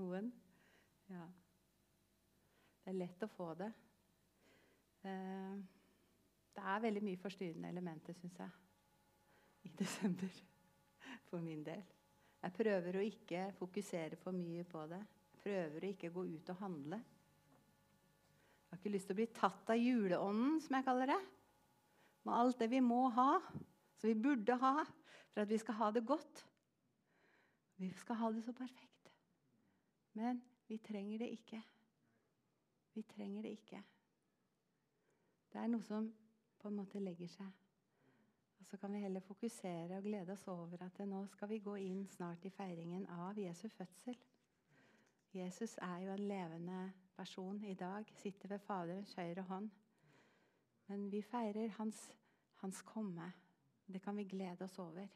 Noen? 0.00 0.30
Ja. 1.12 1.26
Det 2.80 2.94
er 2.94 2.96
lett 2.96 3.26
å 3.26 3.28
få 3.28 3.48
det. 3.60 3.66
Eh, 5.04 5.58
det 6.56 6.64
er 6.72 6.80
veldig 6.86 7.02
mye 7.04 7.20
forstyrrende 7.20 7.68
elementer, 7.74 8.16
syns 8.16 8.38
jeg 8.40 9.68
i 9.68 9.72
desember 9.76 10.38
for 11.28 11.44
min 11.44 11.60
del. 11.66 11.82
Jeg 12.40 12.56
prøver 12.56 12.96
å 12.96 13.02
ikke 13.04 13.42
fokusere 13.58 14.16
for 14.22 14.32
mye 14.32 14.64
på 14.64 14.86
det. 14.94 15.02
Jeg 15.34 15.42
prøver 15.42 15.84
å 15.84 15.92
ikke 15.92 16.12
gå 16.14 16.24
ut 16.30 16.54
og 16.54 16.64
handle. 16.64 17.02
Jeg 18.64 18.72
har 18.72 18.80
ikke 18.80 18.94
lyst 18.96 19.10
til 19.10 19.18
å 19.18 19.20
bli 19.20 19.28
tatt 19.42 19.74
av 19.76 19.84
juleånden, 19.84 20.56
som 20.64 20.78
jeg 20.78 20.88
kaller 20.88 21.12
det. 21.12 21.20
Med 22.24 22.34
alt 22.36 22.58
det 22.60 22.70
vi 22.70 22.80
må 22.84 23.08
ha, 23.16 23.40
som 23.96 24.08
vi 24.08 24.14
burde 24.14 24.56
ha, 24.60 24.84
for 25.30 25.42
at 25.42 25.50
vi 25.50 25.58
skal 25.58 25.74
ha 25.74 25.90
det 25.94 26.06
godt. 26.06 26.44
Vi 27.80 27.90
skal 27.96 28.16
ha 28.20 28.32
det 28.32 28.44
så 28.44 28.52
perfekt. 28.52 29.12
Men 30.12 30.42
vi 30.68 30.78
trenger 30.78 31.18
det 31.18 31.30
ikke. 31.38 31.62
Vi 32.94 33.02
trenger 33.02 33.42
det 33.42 33.50
ikke. 33.56 33.82
Det 35.52 35.58
er 35.60 35.70
noe 35.70 35.82
som 35.82 36.10
på 36.60 36.68
en 36.68 36.76
måte 36.76 37.00
legger 37.02 37.30
seg. 37.30 37.48
Og 38.60 38.66
så 38.66 38.76
kan 38.76 38.92
vi 38.92 39.00
heller 39.00 39.24
fokusere 39.24 39.96
og 39.96 40.04
glede 40.04 40.32
oss 40.32 40.44
over 40.52 40.84
at 40.84 41.00
nå 41.08 41.24
skal 41.32 41.48
vi 41.48 41.62
gå 41.64 41.78
inn 41.80 42.04
snart 42.12 42.44
i 42.44 42.52
feiringen 42.52 43.06
av 43.08 43.38
Jesu 43.40 43.68
fødsel. 43.72 44.18
Jesus 45.32 45.78
er 45.78 45.98
jo 46.04 46.12
en 46.12 46.28
levende 46.28 46.80
person 47.16 47.64
i 47.64 47.74
dag, 47.74 48.04
sitter 48.18 48.48
ved 48.48 48.58
Faderens 48.58 49.14
høyre 49.14 49.42
hånd. 49.48 49.70
Men 50.90 51.06
vi 51.12 51.22
feirer 51.22 51.70
hans, 51.78 51.98
hans 52.62 52.82
komme. 52.82 53.32
Det 53.86 54.02
kan 54.02 54.16
vi 54.18 54.24
glede 54.24 54.64
oss 54.66 54.78
over. 54.82 55.06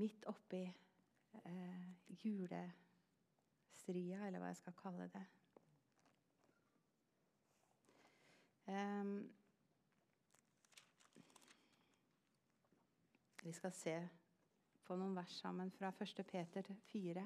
Midt 0.00 0.24
oppi 0.30 0.62
eh, 1.44 1.82
julestria, 2.24 2.72
eller 4.26 4.38
hva 4.40 4.48
jeg 4.48 4.60
skal 4.62 4.78
kalle 4.80 5.10
det. 5.12 5.26
Um, 8.68 9.28
Vi 13.48 13.52
skal 13.56 13.72
se 13.72 13.94
på 14.84 14.96
noen 14.98 15.14
vers 15.16 15.32
sammen 15.40 15.70
fra 15.72 15.88
1. 15.88 16.18
Peter 16.28 16.66
4. 16.90 17.22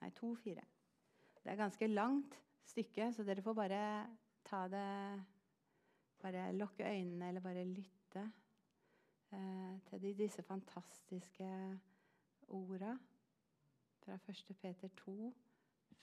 Nei, 0.00 0.10
2-4. 0.16 0.62
Det 1.42 1.50
er 1.50 1.58
ganske 1.58 1.88
langt 1.90 2.38
stykke, 2.64 3.10
så 3.12 3.26
dere 3.26 3.44
får 3.44 3.56
bare 3.58 3.80
ta 4.52 4.66
det 4.68 5.22
Bare 6.22 6.52
lukke 6.54 6.84
øynene 6.86 7.28
eller 7.28 7.40
bare 7.40 7.64
lytte 7.64 8.32
eh, 9.32 9.80
til 9.88 10.02
de, 10.02 10.14
disse 10.14 10.42
fantastiske 10.42 11.78
orda 12.48 12.92
fra 14.04 14.14
1. 14.14 14.56
Peter 14.60 14.88
2, 14.88 15.34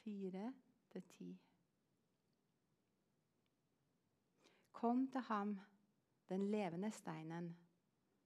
4-10. 0.08 1.38
Kom 4.72 5.08
til 5.12 5.22
ham, 5.22 5.60
den 6.29 6.51
levende 6.51 6.91
steinen 6.91 7.56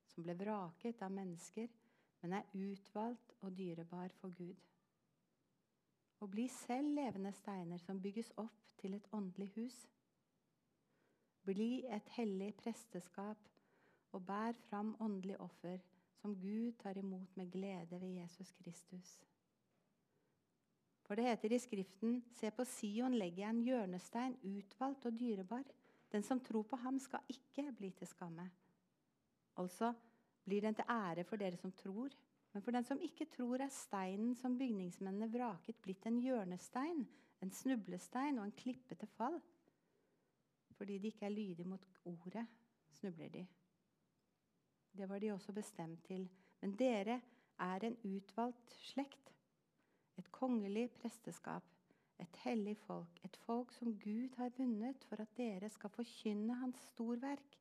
som 0.07 0.23
ble 0.23 0.33
vraket 0.39 1.01
av 1.01 1.11
mennesker, 1.11 1.67
men 2.21 2.33
er 2.33 2.49
utvalgt 2.53 3.37
og 3.41 3.57
dyrebar 3.57 4.09
for 4.17 4.33
Gud. 4.33 4.55
Og 6.19 6.29
bli 6.29 6.47
selv 6.47 6.95
levende 6.95 7.31
steiner 7.31 7.77
som 7.77 8.01
bygges 8.01 8.33
opp 8.37 8.77
til 8.77 8.93
et 8.93 9.07
åndelig 9.11 9.51
hus. 9.55 9.87
Bli 11.43 11.83
et 11.91 12.09
hellig 12.15 12.53
presteskap 12.55 13.49
og 14.13 14.25
bær 14.25 14.55
fram 14.69 14.95
åndelig 15.03 15.39
offer 15.41 15.81
som 16.21 16.35
Gud 16.39 16.71
tar 16.79 16.97
imot 16.97 17.37
med 17.37 17.51
glede 17.51 17.99
ved 18.01 18.15
Jesus 18.21 18.51
Kristus. 18.51 19.17
For 21.03 21.19
det 21.19 21.25
heter 21.25 21.51
i 21.51 21.59
Skriften.: 21.59 22.23
Se 22.31 22.51
på 22.51 22.63
Sion 22.63 23.15
legger 23.19 23.43
jeg 23.43 23.49
en 23.49 23.63
hjørnestein, 23.63 24.37
utvalgt 24.43 25.05
og 25.05 25.19
dyrebar. 25.19 25.63
Den 26.11 26.23
som 26.23 26.39
tror 26.39 26.63
på 26.63 26.75
ham, 26.75 26.99
skal 26.99 27.19
ikke 27.29 27.71
bli 27.71 27.89
til 27.91 28.07
skamme. 28.07 28.51
Altså 29.57 29.93
blir 30.45 30.61
den 30.61 30.75
til 30.75 30.85
ære 30.89 31.23
for 31.23 31.35
dere 31.35 31.57
som 31.57 31.71
tror, 31.71 32.09
Men 32.53 32.61
for 32.61 32.71
den 32.71 32.85
som 32.85 32.99
ikke 33.01 33.25
tror, 33.25 33.57
er 33.61 33.73
steinen 33.73 34.35
som 34.37 34.57
bygningsmennene 34.57 35.31
vraket, 35.33 35.79
blitt 35.81 36.05
en 36.05 36.19
hjørnestein, 36.21 37.07
en 37.41 37.51
snublestein 37.51 38.37
og 38.37 38.45
en 38.45 38.57
klippe 38.57 38.95
til 38.95 39.09
fall. 39.17 39.39
Fordi 40.83 40.97
de 40.97 41.07
ikke 41.07 41.25
er 41.25 41.29
lydige 41.29 41.63
mot 41.63 41.85
ordet, 42.05 42.47
snubler 42.91 43.29
de. 43.29 43.47
Det 44.97 45.09
var 45.09 45.19
de 45.19 45.29
også 45.31 45.53
bestemt 45.53 46.03
til. 46.03 46.29
Men 46.61 46.73
dere 46.75 47.21
er 47.59 47.85
en 47.87 47.95
utvalgt 48.03 48.73
slekt, 48.73 49.31
et 50.17 50.31
kongelig 50.31 50.89
presteskap, 50.91 51.63
et 52.19 52.35
hellig 52.43 52.75
folk, 52.77 53.23
et 53.23 53.37
folk 53.45 53.71
som 53.71 53.95
Gud 53.99 54.35
har 54.35 54.51
vunnet 54.57 55.07
for 55.07 55.23
at 55.23 55.31
dere 55.37 55.69
skal 55.69 55.89
forkynne 55.89 56.59
Hans 56.59 56.83
storverk. 56.91 57.57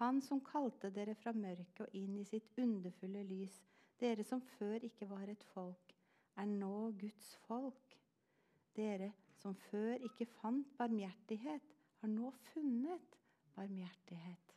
Han 0.00 0.22
som 0.24 0.40
kalte 0.40 0.88
dere 0.90 1.14
fra 1.20 1.36
mørket 1.36 1.84
og 1.84 1.92
inn 1.92 2.16
i 2.16 2.24
sitt 2.24 2.48
underfulle 2.56 3.28
lys, 3.28 3.60
dere 4.00 4.24
som 4.24 4.40
før 4.56 4.88
ikke 4.88 5.12
var 5.12 5.28
et 5.28 5.44
folk, 5.52 5.96
er 6.36 6.48
nå 6.48 6.90
Guds 6.96 7.34
folk. 7.44 7.98
Dere 8.72 9.12
som 9.38 9.54
før 9.68 9.94
ikke 10.08 10.26
fant 10.38 10.70
barmhjertighet, 10.78 11.74
har 12.00 12.10
nå 12.10 12.30
funnet 12.52 13.18
barmhjertighet. 13.54 14.54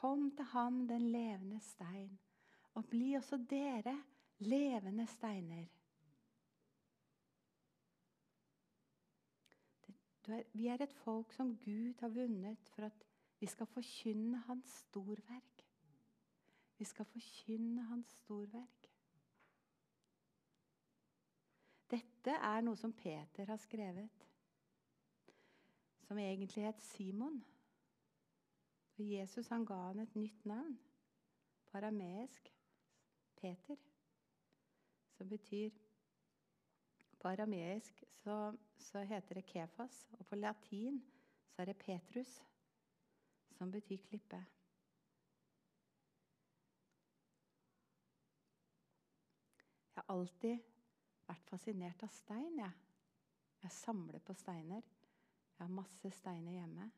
Kom 0.00 0.30
til 0.36 0.48
ham, 0.54 0.86
den 0.88 1.10
levende 1.12 1.60
stein, 1.60 2.16
og 2.74 2.86
bli 2.90 3.12
også 3.18 3.36
dere 3.50 3.98
levende 4.38 5.06
steiner. 5.06 5.68
vi 10.52 10.66
er 10.66 10.82
et 10.82 10.92
folk 11.02 11.32
som 11.32 11.56
Gud 11.58 11.94
har 12.00 12.12
vunnet 12.14 12.68
for 12.74 12.86
at 12.86 13.06
vi 13.40 13.46
skal 13.46 13.66
forkynne 13.66 14.38
Hans 14.46 14.70
storverk. 14.84 15.64
Vi 16.78 16.84
skal 16.84 17.04
forkynne 17.04 17.82
Hans 17.88 18.08
storverk. 18.20 18.79
Dette 21.90 22.30
er 22.30 22.60
noe 22.62 22.78
som 22.78 22.92
Peter 22.94 23.48
har 23.50 23.58
skrevet, 23.58 24.26
som 26.06 26.18
egentlig 26.18 26.62
het 26.68 26.82
Simon. 26.82 27.40
Og 28.98 29.06
Jesus 29.06 29.48
han 29.48 29.64
ga 29.66 29.78
han 29.88 30.02
et 30.04 30.14
nytt 30.14 30.44
navn, 30.46 30.76
parameisk 31.72 32.50
Peter, 33.40 33.76
som 35.16 35.28
betyr 35.28 35.70
På 37.20 37.28
arameisk 37.28 38.04
så, 38.22 38.56
så, 38.78 39.02
heter 39.04 39.34
det 39.34 39.44
Kefas, 39.44 40.08
og 40.12 40.26
på 40.26 40.36
latin 40.36 41.02
så 41.50 41.62
er 41.62 41.64
det 41.68 41.76
Petrus, 41.76 42.30
som 43.58 43.70
betyr 43.70 43.96
klippe. 43.96 44.40
Jeg 49.96 50.02
har 50.02 50.14
alltid 50.16 50.69
vært 51.30 51.50
fascinert 51.50 52.02
av 52.06 52.10
stein. 52.14 52.58
Jeg, 52.58 52.72
jeg 53.62 53.76
samler 53.76 54.22
på 54.24 54.34
steiner. 54.34 54.82
Jeg 55.54 55.62
har 55.66 55.72
masse 55.76 56.10
steiner 56.16 56.56
hjemme. 56.56 56.90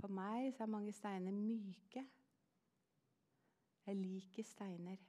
For 0.00 0.10
meg 0.10 0.50
så 0.56 0.64
er 0.64 0.72
mange 0.72 0.92
steiner 0.96 1.34
myke. 1.36 2.04
Jeg 3.86 3.98
liker 3.98 4.46
steiner. 4.46 5.00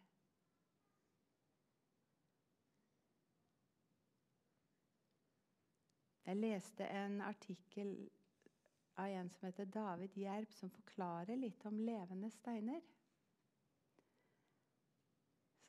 Jeg 6.23 6.39
leste 6.39 6.85
en 6.87 7.21
artikkel 7.21 7.95
av 8.95 9.09
en 9.11 9.29
som 9.29 9.47
heter 9.47 9.65
David 9.65 10.15
Gjerp, 10.17 10.53
som 10.55 10.71
forklarer 10.71 11.39
litt 11.39 11.65
om 11.67 11.81
levende 11.83 12.29
steiner. 12.31 12.81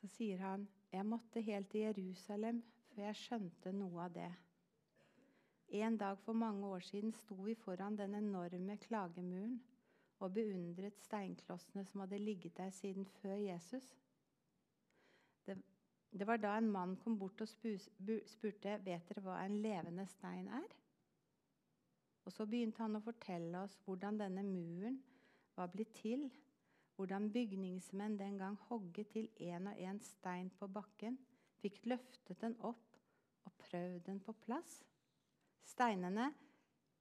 Så 0.05 0.09
sier 0.19 0.37
han 0.37 0.67
jeg 0.93 1.05
måtte 1.09 1.41
helt 1.41 1.71
til 1.73 1.81
Jerusalem 1.81 2.59
før 2.91 3.07
jeg 3.07 3.17
skjønte 3.17 3.71
noe 3.73 4.03
av 4.03 4.11
det. 4.13 4.27
En 5.79 5.97
dag 5.97 6.19
for 6.21 6.37
mange 6.37 6.67
år 6.67 6.85
siden 6.85 7.15
sto 7.17 7.39
vi 7.41 7.55
foran 7.57 7.97
den 7.97 8.13
enorme 8.13 8.75
klagemuren 8.83 9.55
og 10.19 10.35
beundret 10.35 11.01
steinklossene 11.07 11.87
som 11.89 12.03
hadde 12.03 12.21
ligget 12.21 12.53
der 12.57 12.69
siden 12.69 13.09
før 13.17 13.33
Jesus. 13.47 13.89
Det, 15.47 15.57
det 16.13 16.29
var 16.29 16.37
da 16.37 16.53
en 16.59 16.69
mann 16.69 16.95
kom 17.01 17.17
bort 17.17 17.41
og 17.41 17.49
spurte 17.49 18.77
vet 18.85 19.09
dere 19.09 19.25
hva 19.25 19.41
en 19.41 19.57
levende 19.65 20.05
stein 20.13 20.53
er. 20.53 20.69
Og 22.29 22.37
Så 22.37 22.45
begynte 22.45 22.85
han 22.85 23.01
å 23.01 23.07
fortelle 23.09 23.65
oss 23.65 23.81
hvordan 23.89 24.21
denne 24.21 24.45
muren 24.45 25.01
var 25.57 25.73
blitt 25.73 25.97
til. 25.97 26.29
Hvordan 26.95 27.27
bygningsmenn 27.31 28.17
den 28.19 28.37
gang 28.39 28.55
hogget 28.69 29.09
til 29.11 29.29
en 29.43 29.67
og 29.67 29.79
en 29.81 29.99
stein 29.99 30.49
på 30.59 30.67
bakken, 30.67 31.17
fikk 31.59 31.81
løftet 31.91 32.39
den 32.41 32.55
opp 32.63 32.95
og 33.45 33.53
prøvd 33.65 33.99
den 34.07 34.21
på 34.23 34.35
plass. 34.45 34.79
Steinene 35.65 36.29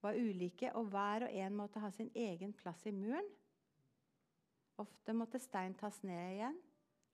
var 0.03 0.19
ulike, 0.19 0.73
og 0.75 0.91
hver 0.93 1.29
og 1.29 1.37
en 1.45 1.57
måtte 1.57 1.81
ha 1.81 1.91
sin 1.95 2.11
egen 2.15 2.53
plass 2.53 2.87
i 2.87 2.93
muren. 2.93 3.29
Ofte 4.83 5.15
måtte 5.15 5.39
stein 5.39 5.77
tas 5.79 6.03
ned 6.03 6.35
igjen, 6.35 6.59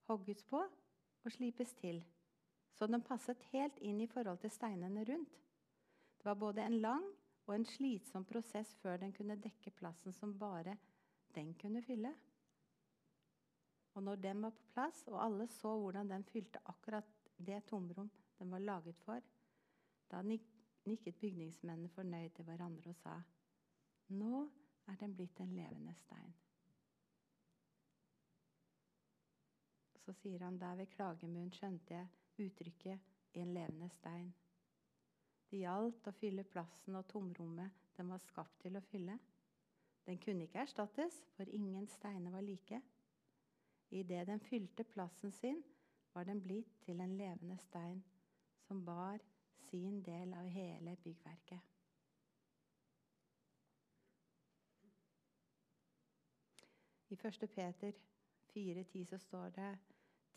hogges 0.09 0.43
på 0.49 0.63
og 0.65 1.33
slipes 1.35 1.75
til, 1.77 2.01
så 2.73 2.89
den 2.89 3.05
passet 3.05 3.43
helt 3.53 3.77
inn 3.85 4.01
i 4.01 4.09
forhold 4.09 4.41
til 4.41 4.53
steinene 4.55 5.05
rundt. 5.05 5.37
Det 6.17 6.25
var 6.25 6.41
både 6.41 6.65
en 6.65 6.81
lang 6.81 7.05
og 7.47 7.55
en 7.55 7.67
slitsom 7.69 8.25
prosess 8.25 8.73
før 8.81 8.97
den 9.03 9.13
kunne 9.13 9.37
dekke 9.37 9.73
plassen 9.77 10.17
som 10.17 10.33
bare 10.39 10.79
den 11.37 11.53
kunne 11.61 11.83
fylle. 11.85 12.15
Og 13.95 14.03
når 14.03 14.17
den 14.17 14.43
var 14.43 14.51
på 14.51 14.63
plass, 14.73 15.03
og 15.09 15.25
alle 15.25 15.47
så 15.51 15.75
hvordan 15.79 16.11
den 16.11 16.25
fylte 16.25 16.63
akkurat 16.71 17.09
det 17.37 17.65
tomrom 17.67 18.11
den 18.39 18.51
var 18.51 18.59
laget 18.59 18.97
for, 19.05 19.21
da 20.11 20.23
nikket 20.23 21.19
bygningsmennene 21.21 21.89
fornøyd 21.89 22.31
til 22.35 22.45
hverandre 22.45 22.91
og 22.91 22.97
sa 22.97 23.17
nå 24.11 24.45
er 24.91 24.97
den 25.01 25.15
blitt 25.15 25.41
en 25.41 25.53
levende 25.55 25.95
stein. 25.95 26.33
Så 30.01 30.15
sier 30.19 30.43
han 30.43 30.59
der 30.59 30.75
ved 30.81 30.91
klagemunn 30.91 31.53
skjønte 31.55 31.95
jeg 31.95 32.47
uttrykket 32.47 33.01
'en 33.35 33.55
levende 33.55 33.89
stein'. 33.89 34.33
Det 35.51 35.59
gjaldt 35.59 36.09
å 36.09 36.13
fylle 36.15 36.45
plassen 36.45 36.97
og 36.97 37.07
tomrommet 37.09 37.71
den 37.97 38.09
var 38.09 38.19
skapt 38.19 38.61
til 38.63 38.77
å 38.77 38.81
fylle. 38.81 39.19
Den 40.07 40.19
kunne 40.19 40.47
ikke 40.47 40.59
erstattes, 40.59 41.25
for 41.37 41.45
ingen 41.45 41.87
steiner 41.87 42.31
var 42.31 42.41
like. 42.41 42.83
Idet 43.91 44.27
den 44.27 44.41
fylte 44.41 44.85
plassen 44.85 45.33
sin, 45.33 45.63
var 46.15 46.25
den 46.25 46.43
blitt 46.43 46.81
til 46.85 47.01
en 47.01 47.17
levende 47.19 47.59
stein 47.59 48.03
som 48.67 48.85
bar 48.85 49.19
sin 49.71 50.03
del 50.03 50.35
av 50.35 50.47
hele 50.47 50.97
byggverket. 50.97 51.61
I 57.11 57.15
1. 57.15 57.49
Peter 57.51 57.93
4,10 58.55 59.05
så 59.05 59.19
står 59.19 59.49
det 59.57 59.71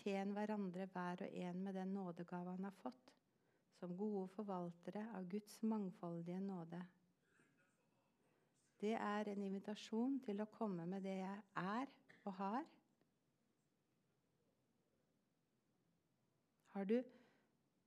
Tjen 0.02 0.34
hverandre 0.34 0.88
hver 0.90 1.22
og 1.22 1.36
en 1.46 1.64
med 1.64 1.76
den 1.78 1.94
nådegave 1.94 2.56
han 2.56 2.64
har 2.64 2.76
fått, 2.82 3.14
som 3.78 3.98
gode 3.98 4.28
forvaltere 4.34 5.06
av 5.14 5.28
Guds 5.30 5.62
mangfoldige 5.62 6.40
nåde. 6.42 6.82
Det 8.82 8.96
er 8.98 9.30
en 9.30 9.44
invitasjon 9.46 10.18
til 10.26 10.42
å 10.42 10.50
komme 10.58 10.86
med 10.90 11.06
det 11.06 11.20
jeg 11.22 11.44
er 11.62 11.94
og 12.26 12.34
har. 12.40 12.66
Har 16.74 16.84
du 16.90 17.04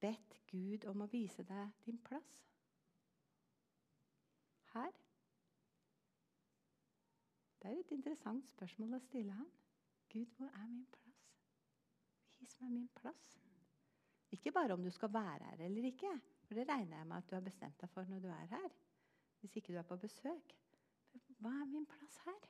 bedt 0.00 0.36
Gud 0.50 0.84
om 0.86 1.02
å 1.02 1.08
vise 1.10 1.42
deg 1.46 1.72
din 1.86 1.98
plass? 2.06 2.28
Her? 4.70 4.92
Det 7.58 7.72
er 7.72 7.80
et 7.80 7.94
interessant 7.96 8.46
spørsmål 8.52 8.94
å 8.94 9.02
stille 9.02 9.34
han. 9.34 9.48
Gud, 10.12 10.28
hvor 10.38 10.52
er 10.52 10.68
min 10.70 10.86
plass? 10.94 11.24
Vis 12.38 12.54
meg 12.60 12.76
min 12.76 12.90
plass. 12.94 13.32
Ikke 14.36 14.52
bare 14.54 14.76
om 14.76 14.84
du 14.84 14.90
skal 14.94 15.10
være 15.10 15.50
her 15.50 15.64
eller 15.66 15.88
ikke, 15.90 16.12
for 16.46 16.58
det 16.58 16.68
regner 16.68 17.00
jeg 17.00 17.08
med 17.10 17.16
at 17.16 17.30
du 17.30 17.34
har 17.34 17.42
bestemt 17.42 17.80
deg 17.80 17.90
for 17.90 18.06
når 18.10 18.22
du 18.22 18.28
er 18.30 18.52
her. 18.54 18.76
Hvis 19.40 19.56
ikke 19.58 19.74
du 19.74 19.80
er 19.80 19.88
på 19.88 19.98
besøk. 19.98 20.54
Hva 21.42 21.52
er 21.62 21.72
min 21.72 21.86
plass 21.90 22.20
her? 22.26 22.46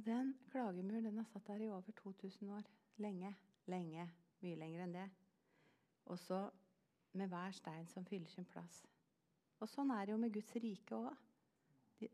Og 0.00 0.06
den 0.06 0.30
klagemuren 0.48 1.04
den 1.04 1.18
har 1.18 1.24
satt 1.28 1.46
der 1.46 1.60
i 1.60 1.68
over 1.68 1.92
2000 1.92 2.50
år. 2.50 2.62
Lenge. 2.96 3.36
Lenge. 3.66 4.06
Mye 4.40 4.56
lenger 4.56 4.84
enn 4.84 4.94
det. 4.94 5.08
Og 6.08 6.18
så 6.18 6.38
med 7.12 7.28
hver 7.28 7.50
stein 7.52 7.86
som 7.86 8.06
fyller 8.08 8.30
sin 8.32 8.46
plass. 8.48 8.78
Og 9.60 9.68
sånn 9.68 9.90
er 9.92 10.06
det 10.06 10.14
jo 10.14 10.20
med 10.22 10.32
Guds 10.32 10.54
rike 10.56 10.96
òg. 10.96 11.18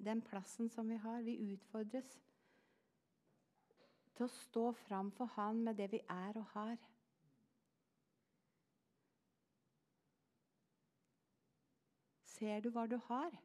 Den 0.02 0.18
plassen 0.18 0.66
som 0.74 0.90
vi 0.90 0.96
har. 0.98 1.22
Vi 1.22 1.52
utfordres 1.52 2.08
til 4.16 4.26
å 4.26 4.34
stå 4.34 4.64
fram 4.80 5.12
for 5.14 5.30
Han 5.36 5.60
med 5.68 5.78
det 5.78 5.86
vi 5.92 6.00
er 6.10 6.40
og 6.40 6.48
har. 6.56 6.88
Ser 12.34 12.66
du 12.66 12.72
hva 12.74 12.88
du 12.90 12.98
har? 13.06 13.38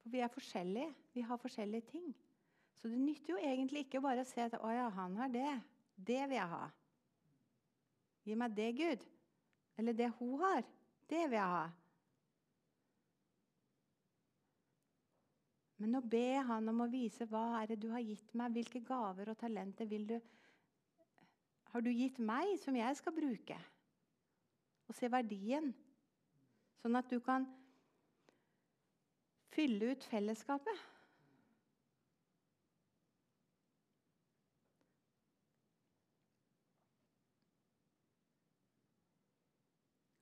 For 0.00 0.16
vi 0.16 0.24
er 0.24 0.32
forskjellige. 0.32 0.94
Vi 1.12 1.26
har 1.28 1.44
forskjellige 1.44 1.90
ting. 1.92 2.08
Så 2.78 2.88
det 2.88 2.98
nytter 2.98 3.34
jo 3.34 3.42
egentlig 3.42 3.84
ikke 3.84 4.00
bare 4.00 4.22
å 4.22 4.28
se 4.28 4.40
at 4.40 4.54
'Å 4.54 4.70
ja, 4.70 4.88
han 4.88 5.16
har 5.16 5.28
det. 5.28 5.62
Det 5.96 6.28
vil 6.28 6.38
jeg 6.38 6.48
ha'. 6.48 6.70
Gi 8.24 8.34
meg 8.34 8.56
det, 8.56 8.72
Gud. 8.76 9.04
Eller 9.78 9.92
det 9.92 10.10
hun 10.18 10.38
har. 10.40 10.62
Det 11.08 11.24
vil 11.30 11.38
jeg 11.38 11.52
ha. 11.54 11.70
Men 15.78 15.94
å 15.94 16.00
be 16.00 16.42
han 16.42 16.68
om 16.68 16.80
å 16.80 16.90
vise 16.90 17.26
hva 17.26 17.62
er 17.62 17.66
det 17.66 17.80
du 17.80 17.90
har 17.90 18.02
gitt 18.02 18.34
meg, 18.34 18.52
hvilke 18.52 18.80
gaver 18.80 19.30
og 19.30 19.38
talenter 19.38 19.86
vil 19.86 20.06
du 20.06 20.20
har 21.68 21.84
du 21.84 21.90
gitt 21.92 22.16
meg 22.18 22.56
som 22.62 22.76
jeg 22.76 22.96
skal 22.96 23.14
bruke? 23.14 23.56
Og 24.88 24.96
se 24.96 25.08
verdien. 25.12 25.68
Sånn 26.80 26.96
at 26.96 27.10
du 27.12 27.18
kan 27.20 27.44
fylle 29.52 29.92
ut 29.92 30.06
fellesskapet. 30.08 30.80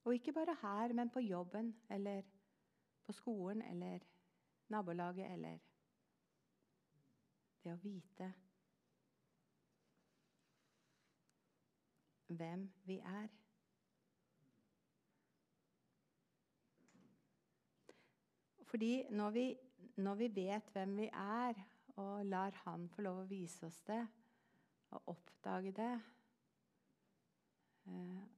Og 0.07 0.13
ikke 0.13 0.33
bare 0.33 0.55
her, 0.61 0.93
men 0.93 1.09
på 1.09 1.19
jobben 1.19 1.75
eller 1.89 2.21
på 3.03 3.11
skolen 3.11 3.61
eller 3.61 3.99
nabolaget 4.67 5.31
eller 5.31 5.57
Det 7.63 7.73
å 7.73 7.81
vite 7.83 8.29
hvem 12.27 12.63
vi 12.87 12.97
er. 12.99 13.27
Fordi 18.63 19.03
når 19.09 19.35
vi, 19.35 19.45
når 19.97 20.15
vi 20.15 20.31
vet 20.39 20.71
hvem 20.71 20.95
vi 21.01 21.09
er, 21.11 21.61
og 21.97 22.25
lar 22.25 22.55
Han 22.63 22.87
få 22.95 23.01
lov 23.01 23.25
å 23.25 23.27
vise 23.27 23.67
oss 23.67 23.83
det 23.91 24.05
og 24.95 25.13
oppdage 25.17 25.75
det 25.75 25.93
eh, 27.91 28.36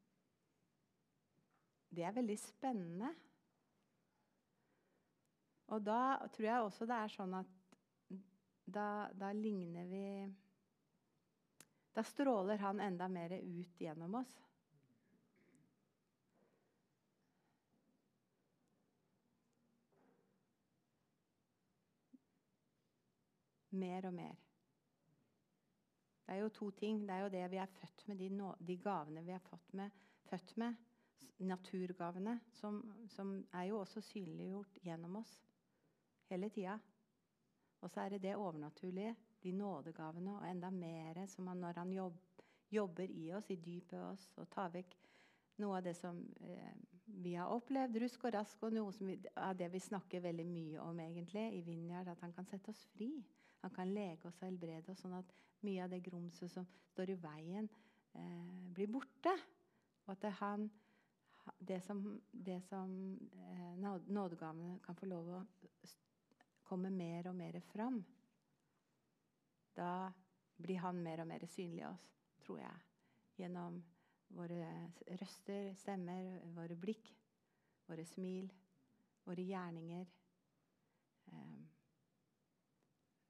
Det 1.90 2.04
er 2.06 2.14
veldig 2.14 2.38
spennende. 2.38 3.14
Og 5.70 5.82
da 5.86 6.18
tror 6.34 6.46
jeg 6.46 6.66
også 6.66 6.86
det 6.90 6.98
er 6.98 7.14
sånn 7.14 7.34
at 7.38 7.56
da, 8.70 9.10
da 9.14 9.32
ligner 9.34 9.86
vi 9.90 10.06
Da 11.94 12.04
stråler 12.06 12.62
han 12.62 12.80
enda 12.80 13.08
mer 13.10 13.34
ut 13.34 13.82
gjennom 13.82 14.14
oss. 14.22 14.36
Mer 23.70 24.06
og 24.08 24.14
mer. 24.14 24.38
Det 26.26 26.36
er 26.36 26.44
jo 26.44 26.54
to 26.54 26.70
ting. 26.78 27.02
Det 27.08 27.14
er 27.14 27.26
jo 27.26 27.34
det 27.34 27.44
vi 27.52 27.58
er 27.58 27.74
født 27.74 28.06
med, 28.08 28.22
de, 28.22 28.30
no, 28.30 28.54
de 28.60 28.78
gavene 28.78 29.26
vi 29.26 29.34
er 29.34 29.60
med, 29.78 29.92
født 30.30 30.56
med. 30.62 30.89
Naturgavene, 31.40 32.40
som, 32.60 32.82
som 33.08 33.38
er 33.56 33.70
jo 33.70 33.80
også 33.80 34.02
synliggjort 34.04 34.80
gjennom 34.84 35.20
oss 35.22 35.32
hele 36.30 36.50
tida. 36.54 36.78
Og 37.80 37.92
så 37.92 38.04
er 38.04 38.16
det 38.16 38.24
det 38.24 38.36
overnaturlige, 38.36 39.16
de 39.44 39.52
nådegavene, 39.56 40.36
og 40.36 40.50
enda 40.50 40.70
mer 40.70 41.26
som 41.32 41.48
han, 41.48 41.62
når 41.64 41.80
han 41.80 41.94
jobb, 41.94 42.18
jobber 42.72 43.08
i 43.10 43.30
oss, 43.34 43.50
i 43.50 43.56
dypet 43.56 43.96
av 44.00 44.12
oss, 44.12 44.26
og 44.36 44.50
tar 44.52 44.74
vekk 44.74 44.98
noe 45.60 45.78
av 45.80 45.84
det 45.84 45.96
som 45.98 46.20
eh, 46.44 46.74
vi 47.24 47.34
har 47.36 47.52
opplevd, 47.52 47.98
rusk 48.04 48.26
og 48.28 48.34
rask, 48.36 48.64
og 48.64 48.76
noe 48.76 48.94
vi, 49.00 49.18
av 49.36 49.56
det 49.60 49.70
vi 49.74 49.82
snakker 49.84 50.24
veldig 50.24 50.46
mye 50.48 50.84
om 50.84 51.00
egentlig 51.04 51.46
i 51.58 51.62
Vinjard, 51.66 52.12
at 52.12 52.24
han 52.24 52.36
kan 52.36 52.48
sette 52.48 52.72
oss 52.74 52.84
fri. 52.94 53.12
Han 53.64 53.74
kan 53.76 53.92
lege 53.92 54.28
oss 54.30 54.40
og 54.40 54.48
helbrede 54.48 54.94
oss, 54.94 55.02
sånn 55.04 55.18
at 55.18 55.32
mye 55.68 55.84
av 55.84 55.92
det 55.92 56.04
grumset 56.06 56.52
som 56.52 56.68
står 56.94 57.14
i 57.14 57.18
veien, 57.20 57.68
eh, 58.16 58.68
blir 58.76 58.92
borte. 58.92 59.34
Og 60.06 60.14
at 60.16 60.30
han, 60.40 60.70
det 61.58 61.82
som, 61.82 62.22
det 62.32 62.62
som 62.62 63.18
eh, 63.34 64.00
nådegavene 64.08 64.80
kan 64.84 64.96
få 64.96 65.10
lov 65.10 65.30
å 65.34 65.44
komme 66.64 66.92
mer 66.94 67.30
og 67.32 67.36
mer 67.36 67.60
fram, 67.72 68.04
da 69.74 70.12
blir 70.60 70.82
han 70.84 71.02
mer 71.04 71.24
og 71.24 71.30
mer 71.30 71.46
synlig 71.48 71.84
i 71.84 71.88
oss, 71.88 72.06
tror 72.44 72.60
jeg. 72.62 72.86
Gjennom 73.40 73.80
våre 74.36 74.68
røster, 75.22 75.72
stemmer, 75.80 76.42
våre 76.54 76.76
blikk, 76.78 77.10
våre 77.88 78.06
smil, 78.06 78.52
våre 79.26 79.46
gjerninger. 79.48 80.08
Eh, 81.32 81.60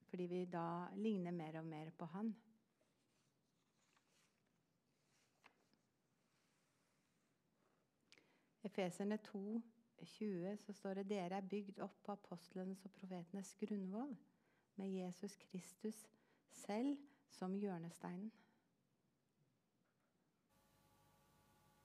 fordi 0.10 0.28
vi 0.28 0.46
da 0.50 0.90
ligner 0.98 1.36
mer 1.36 1.60
og 1.62 1.68
mer 1.70 1.92
på 1.96 2.10
han. 2.16 2.34
Efeserne 8.80 9.18
2 9.18 9.62
20 10.04 10.58
så 10.58 10.74
står 10.74 10.94
det 10.94 11.10
dere 11.10 11.36
er 11.36 11.48
bygd 11.50 11.80
opp 11.84 11.98
på 12.04 12.12
apostlenes 12.12 12.86
og 12.86 12.92
profetenes 12.92 13.56
grunnvoll, 13.60 14.18
med 14.76 14.88
Jesus 14.88 15.36
Kristus 15.36 16.08
selv 16.52 16.98
som 17.28 17.58
hjørnesteinen. 17.60 18.32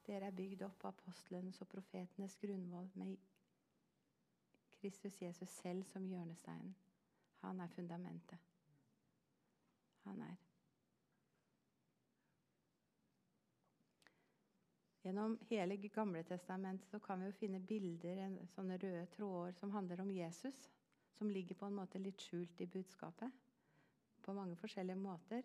Dere 0.06 0.30
er 0.30 0.38
bygd 0.38 0.62
opp 0.62 0.78
på 0.78 0.88
apostlenes 0.88 1.60
og 1.60 1.68
profetenes 1.68 2.38
grunnvoll, 2.38 2.90
med 2.94 3.16
Kristus 4.78 5.22
Jesus 5.22 5.48
selv 5.48 5.82
som 5.90 6.06
hjørnesteinen. 6.06 6.76
Han 7.42 7.60
er 7.60 7.66
fundamentet. 7.66 8.38
Han 10.04 10.22
er. 10.22 10.53
Gjennom 15.04 15.38
hele 15.50 15.76
Gamle 15.76 16.22
testamentet 16.24 17.02
kan 17.04 17.20
vi 17.20 17.26
jo 17.26 17.34
finne 17.36 17.58
bilder, 17.60 18.22
sånne 18.54 18.78
røde 18.80 19.04
tråder, 19.12 19.52
som 19.52 19.74
handler 19.74 20.00
om 20.00 20.10
Jesus. 20.10 20.62
Som 21.12 21.28
ligger 21.30 21.58
på 21.60 21.68
en 21.68 21.76
måte 21.76 22.00
litt 22.00 22.24
skjult 22.24 22.60
i 22.64 22.66
budskapet. 22.66 23.28
På 24.24 24.32
mange 24.32 24.56
forskjellige 24.56 24.96
måter. 24.96 25.44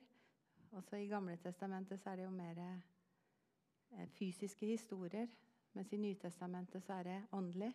Også 0.79 0.95
i 0.95 1.09
Gamle 1.11 1.35
testamentet 1.43 1.99
så 1.99 2.13
er 2.13 2.21
det 2.21 2.25
jo 2.29 2.31
mer 2.31 2.61
eh, 2.63 4.07
fysiske 4.15 4.65
historier. 4.65 5.27
Mens 5.75 5.91
i 5.93 5.99
Nytestamentet 5.99 6.83
så 6.85 7.01
er 7.01 7.09
det 7.09 7.19
åndelig. 7.35 7.73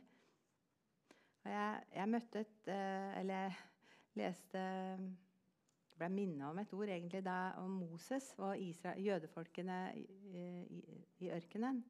Og 1.44 1.50
jeg, 1.52 1.84
jeg 1.98 2.08
møtte 2.08 2.46
et 2.46 2.72
eh, 2.72 3.20
Eller 3.20 3.44
jeg 3.44 3.54
leste 4.14 4.64
ble 6.04 6.12
minnet 6.12 6.44
om 6.50 6.58
et 6.60 6.72
ord 6.76 6.90
egentlig 6.92 7.22
da, 7.24 7.54
om 7.62 7.78
Moses 7.80 8.26
og 8.36 8.60
Israel, 8.60 9.00
jødefolkene 9.06 9.78
i, 9.96 10.04
i, 10.04 10.80
i, 11.24 11.30
ørkenen. 11.32 11.80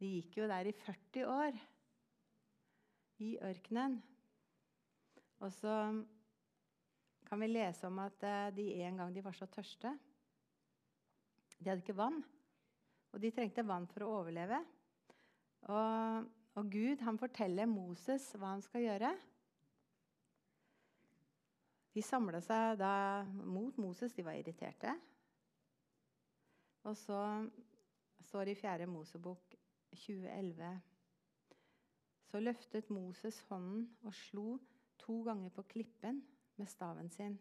De 0.00 0.12
gikk 0.16 0.38
jo 0.40 0.48
der 0.48 0.68
i 0.68 0.72
40 0.72 1.26
år 1.28 1.58
i 3.24 3.34
ørkenen. 3.44 3.98
Og 5.44 5.52
så 5.52 5.74
kan 7.28 7.42
vi 7.42 7.50
lese 7.50 7.88
om 7.88 8.00
at 8.00 8.24
eh, 8.24 8.48
de 8.56 8.66
en 8.86 9.02
gang 9.02 9.12
de 9.12 9.24
var 9.24 9.36
så 9.36 9.48
tørste 9.50 9.90
De 11.58 11.68
hadde 11.68 11.82
ikke 11.82 11.96
vann, 11.96 12.22
og 13.12 13.20
de 13.20 13.32
trengte 13.32 13.64
vann 13.66 13.88
for 13.88 14.04
å 14.04 14.12
overleve. 14.20 14.62
Og, 15.72 16.26
og 16.56 16.68
Gud 16.72 17.04
han 17.04 17.20
forteller 17.20 17.68
Moses 17.68 18.28
hva 18.36 18.54
han 18.54 18.64
skal 18.64 18.84
gjøre. 18.84 19.12
De 21.96 22.02
samla 22.04 22.42
seg 22.44 22.74
da 22.76 23.24
mot 23.24 23.78
Moses. 23.80 24.12
De 24.12 24.24
var 24.24 24.36
irriterte. 24.36 24.92
Og 26.84 26.92
så 27.00 27.20
står 28.20 28.44
det 28.44 28.56
i 28.58 28.60
4. 28.60 28.86
Mosebok 28.90 29.56
2011 29.94 30.74
Så 32.28 32.42
løftet 32.42 32.90
Moses 32.92 33.40
hånden 33.48 33.88
og 34.04 34.14
slo 34.14 34.58
to 35.00 35.22
ganger 35.24 35.54
på 35.56 35.64
klippen 35.72 36.20
med 36.60 36.68
staven 36.68 37.08
sin. 37.10 37.38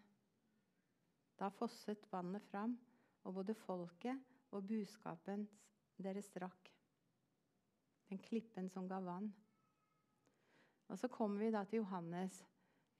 Da 1.35 1.51
fosset 1.51 2.07
vannet 2.11 2.47
fram, 2.47 2.77
og 3.25 3.33
både 3.33 3.55
folket 3.57 4.21
og 4.55 4.67
buskapen 4.69 5.47
deres 5.97 6.29
drakk. 6.31 6.71
Den 8.07 8.21
klippen 8.23 8.69
som 8.69 8.87
ga 8.87 9.01
vann. 9.03 9.33
Og 10.87 10.99
så 10.99 11.09
kommer 11.11 11.43
vi 11.43 11.51
da 11.51 11.63
til 11.65 11.81
Johannes 11.81 12.45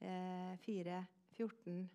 eh, 0.02 0.58
4, 0.66 1.06
14, 1.38 1.90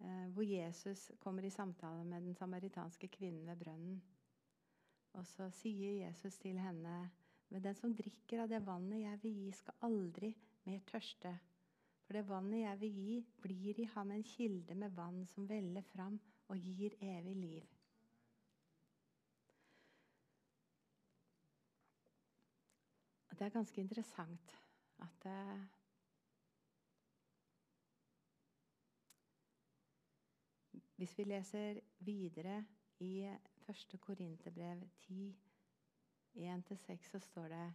eh, 0.00 0.26
hvor 0.34 0.46
Jesus 0.46 1.10
kommer 1.20 1.44
i 1.44 1.50
samtale 1.50 2.04
med 2.04 2.22
den 2.22 2.34
samaritanske 2.34 3.08
kvinnen 3.08 3.46
ved 3.46 3.56
brønnen. 3.56 4.00
Og 5.18 5.26
så 5.26 5.50
sier 5.50 6.06
Jesus 6.06 6.38
til 6.38 6.58
henne, 6.58 7.10
men 7.50 7.64
den 7.64 7.74
som 7.74 7.94
drikker 7.96 8.44
av 8.44 8.50
det 8.50 8.62
vannet 8.66 9.02
jeg 9.02 9.22
vil 9.24 9.38
gi, 9.42 9.50
skal 9.58 9.88
aldri 9.88 10.30
mer 10.68 10.84
tørste. 10.86 11.34
For 12.06 12.18
det 12.18 12.28
vannet 12.28 12.62
jeg 12.62 12.80
vil 12.80 13.02
gi, 13.02 13.18
blir 13.42 13.82
i 13.82 13.90
ham 13.94 14.14
en 14.14 14.24
kilde 14.26 14.74
med 14.74 14.94
vann 14.94 15.24
som 15.30 15.48
veller 15.50 15.82
fram 15.92 16.20
og 16.50 16.58
gir 16.58 16.94
evig 17.02 17.36
liv. 17.36 17.76
Det 23.40 23.46
er 23.46 23.54
ganske 23.54 23.80
interessant 23.80 24.50
at 25.00 25.24
Hvis 31.00 31.14
vi 31.16 31.24
leser 31.24 31.78
videre 32.04 32.58
i 33.00 33.22
1. 33.24 33.94
Korinterbrev 34.04 34.82
10, 35.06 35.30
1-6, 36.36 37.06
så 37.08 37.20
står 37.24 37.46
det 37.48 37.68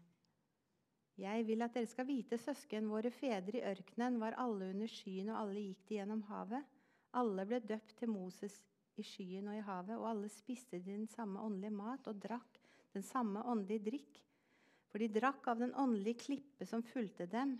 Jeg 1.23 1.47
vil 1.47 1.65
at 1.65 1.73
dere 1.73 1.89
skal 1.89 2.05
vite, 2.05 2.37
søsken, 2.37 2.85
våre 2.91 3.09
fedre 3.09 3.57
i 3.57 3.63
ørkenen 3.65 4.19
var 4.21 4.37
alle 4.37 4.67
under 4.75 4.91
skyen, 4.91 5.31
og 5.33 5.39
alle 5.39 5.63
gikk 5.63 5.81
de 5.87 5.97
gjennom 5.97 6.21
havet. 6.29 6.69
Alle 7.17 7.47
ble 7.49 7.63
døpt 7.65 7.95
til 7.97 8.13
Moses 8.13 8.59
i 8.93 9.07
skyen 9.07 9.49
og 9.49 9.57
i 9.57 9.65
havet, 9.71 9.97
og 9.97 10.05
alle 10.11 10.29
spiste 10.29 10.77
de 10.77 10.91
den 10.91 11.09
samme 11.09 11.41
åndelige 11.41 11.73
mat 11.73 12.05
og 12.11 12.21
drakk 12.21 12.61
den 12.93 13.07
samme 13.09 13.41
åndelige 13.41 13.87
drikk. 13.89 14.21
For 14.91 15.01
de 15.01 15.09
drakk 15.17 15.49
av 15.49 15.65
den 15.65 15.73
åndelige 15.73 16.21
klippe 16.27 16.69
som 16.69 16.85
fulgte 16.93 17.25
dem. 17.25 17.57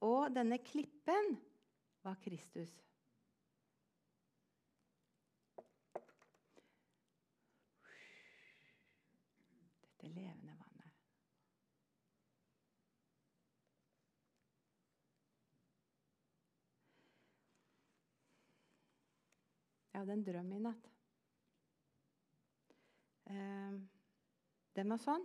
Og 0.00 0.32
denne 0.32 0.62
klippen 0.64 1.36
var 2.00 2.16
Kristus. 2.24 2.72
Dette 10.04 10.08
levende 10.20 10.52
vannet. 10.58 10.90
Jeg 19.93 19.93
hadde 20.04 20.18
en 20.18 20.24
drøm 20.26 20.50
i 20.52 20.60
natt. 20.60 20.88
Eh, 23.32 23.78
den 24.76 24.92
var 24.92 25.00
sånn. 25.00 25.24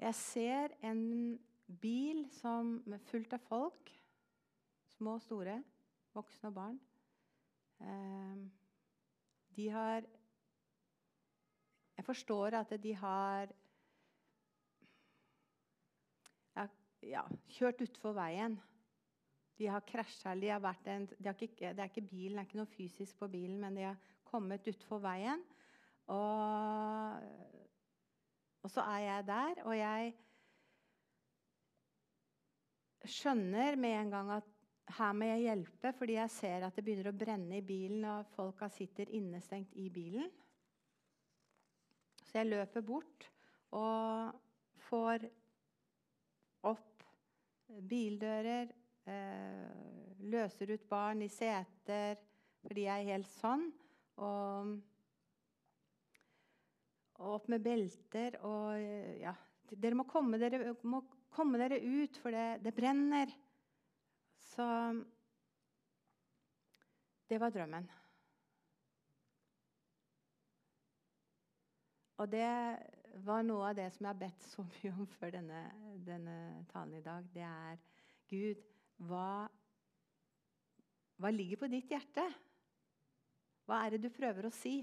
Jeg 0.00 0.16
ser 0.18 0.72
en 0.88 1.02
bil 1.82 2.24
som, 2.40 2.78
er 2.88 3.04
fullt 3.10 3.36
av 3.36 3.44
folk. 3.44 3.92
Små 4.96 5.18
og 5.18 5.24
store. 5.26 5.60
Voksne 6.16 6.50
og 6.50 6.56
barn. 6.56 6.80
Eh, 7.80 8.42
de 9.56 9.68
har 9.76 10.08
Jeg 11.92 12.04
forstår 12.06 12.54
at 12.56 12.70
de 12.82 12.94
har 12.96 13.52
ja, 17.02 17.22
kjørt 17.52 17.82
utfor 17.84 18.14
veien. 18.16 18.56
De 19.58 19.68
har 19.68 19.84
krasja 19.86 20.34
de 20.34 20.48
de 20.48 20.48
Det 21.18 21.78
er 21.78 21.84
ikke 21.84 22.08
bilen, 22.08 22.38
det 22.38 22.42
er 22.42 22.48
ikke 22.48 22.60
noe 22.62 22.74
fysisk 22.76 23.18
på 23.18 23.28
bilen, 23.28 23.60
men 23.60 23.76
de 23.76 23.82
har 23.82 23.96
kommet 24.24 24.66
utfor 24.68 24.98
veien. 24.98 25.42
Og, 26.10 27.22
og 28.62 28.70
så 28.70 28.80
er 28.80 28.98
jeg 28.98 29.26
der, 29.26 29.62
og 29.64 29.76
jeg 29.78 30.14
skjønner 33.04 33.76
med 33.76 33.98
en 33.98 34.10
gang 34.10 34.32
at 34.38 34.50
her 34.98 35.12
må 35.16 35.28
jeg 35.30 35.44
hjelpe, 35.46 35.92
fordi 35.96 36.16
jeg 36.18 36.30
ser 36.30 36.66
at 36.66 36.76
det 36.76 36.84
begynner 36.84 37.10
å 37.12 37.16
brenne 37.16 37.58
i 37.58 37.66
bilen, 37.66 38.04
og 38.04 38.28
folka 38.34 38.68
sitter 38.72 39.10
innestengt 39.14 39.74
i 39.78 39.88
bilen. 39.92 40.28
Så 42.22 42.40
jeg 42.40 42.50
løper 42.50 42.84
bort 42.86 43.28
og 43.76 44.32
får 44.88 45.26
opp 46.68 47.04
bildører, 47.88 48.70
løser 50.32 50.70
ut 50.70 50.84
barn 50.88 51.24
i 51.24 51.30
seter 51.32 52.20
fordi 52.62 52.84
jeg 52.86 53.02
er 53.02 53.16
helt 53.16 53.30
sånn. 53.40 53.64
Og, 54.22 54.74
og 57.18 57.32
opp 57.38 57.48
med 57.50 57.64
belter 57.64 58.36
og 58.46 58.78
ja, 59.22 59.34
Dere 59.72 59.96
må 59.96 60.04
komme 60.04 60.36
dere, 60.36 60.74
må 60.84 61.00
komme 61.32 61.56
dere 61.56 61.78
ut, 61.80 62.18
for 62.20 62.34
det, 62.34 62.60
det 62.60 62.74
brenner. 62.76 63.30
Så 64.52 64.66
det 67.30 67.38
var 67.40 67.54
drømmen. 67.54 67.86
Og 72.20 72.28
det 72.30 72.50
var 73.24 73.46
noe 73.46 73.70
av 73.70 73.78
det 73.78 73.88
som 73.94 74.04
jeg 74.04 74.12
har 74.12 74.20
bedt 74.20 74.44
så 74.50 74.66
mye 74.68 74.92
om 74.92 75.08
før 75.16 75.32
denne, 75.38 75.62
denne 76.04 76.36
talen 76.70 76.98
i 77.00 77.04
dag. 77.04 77.24
Det 77.32 77.46
er 77.48 77.80
Gud, 78.28 78.60
hva, 79.08 79.48
hva 81.18 81.30
ligger 81.34 81.62
på 81.62 81.70
ditt 81.70 81.90
hjerte? 81.90 82.24
Hva 83.66 83.84
er 83.84 83.94
det 83.94 84.02
du 84.04 84.10
prøver 84.14 84.48
å 84.48 84.54
si? 84.54 84.80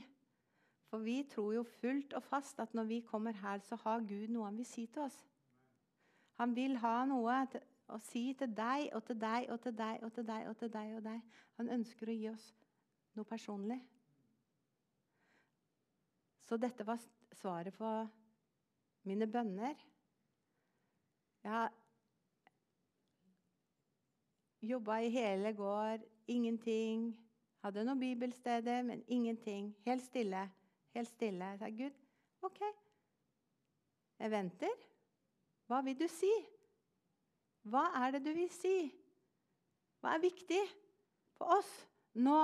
For 0.89 1.03
vi 1.05 1.21
tror 1.29 1.53
jo 1.53 1.65
fullt 1.79 2.15
og 2.17 2.23
fast 2.25 2.60
at 2.63 2.73
når 2.73 2.88
vi 2.89 3.01
kommer 3.05 3.36
her, 3.43 3.62
så 3.62 3.77
har 3.84 4.05
Gud 4.10 4.32
noe 4.34 4.47
han 4.47 4.58
vil 4.58 4.67
si 4.67 4.88
til 4.88 5.05
oss. 5.05 5.19
Han 6.39 6.55
vil 6.55 6.77
ha 6.82 7.03
noe 7.05 7.36
å 7.91 7.99
si 8.01 8.29
til 8.39 8.53
deg 8.55 8.89
og 8.95 9.03
til 9.05 9.19
deg 9.19 9.49
og 9.53 9.62
til 9.62 9.75
deg 9.77 10.03
og 10.05 10.13
til 10.15 10.25
deg 10.25 10.47
og 10.49 10.58
til 10.58 10.73
deg. 10.73 10.95
og 10.97 11.03
deg. 11.05 11.21
Han 11.60 11.71
ønsker 11.77 12.10
å 12.10 12.15
gi 12.15 12.29
oss 12.32 12.47
noe 13.17 13.27
personlig. 13.27 13.79
Så 16.47 16.58
dette 16.58 16.86
var 16.88 17.01
svaret 17.38 17.75
på 17.77 17.89
mine 19.05 19.27
bønner. 19.29 19.75
Jeg 21.43 21.51
har 21.51 21.75
jobba 24.62 25.00
i 25.00 25.10
hele 25.10 25.54
gård. 25.54 26.06
ingenting. 26.28 27.17
Hadde 27.63 27.84
noen 27.84 28.00
bibelsteder, 28.00 28.84
men 28.84 29.04
ingenting. 29.08 29.76
Helt 29.86 30.04
stille. 30.04 30.50
Helt 30.93 31.08
stille. 31.08 31.45
Jeg 31.45 31.60
sa, 31.60 31.69
Gud, 31.69 31.95
OK. 32.41 32.62
Jeg 34.19 34.32
venter. 34.32 34.76
Hva 35.67 35.82
vil 35.82 35.98
du 36.00 36.08
si? 36.08 36.32
Hva 37.69 37.89
er 38.06 38.15
det 38.15 38.24
du 38.26 38.32
vil 38.34 38.50
si? 38.54 38.78
Hva 40.00 40.15
er 40.15 40.24
viktig 40.24 40.62
for 41.38 41.60
oss 41.60 41.72
nå? 42.15 42.39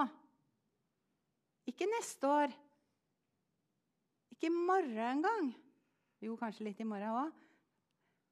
Ikke 1.65 1.87
neste 1.89 2.29
år, 2.29 2.51
ikke 4.35 4.51
i 4.51 4.53
morgen 4.53 4.99
engang. 4.99 5.47
Jo, 6.21 6.35
kanskje 6.37 6.67
litt 6.67 6.81
i 6.83 6.87
morgen 6.87 7.15
òg. 7.15 7.31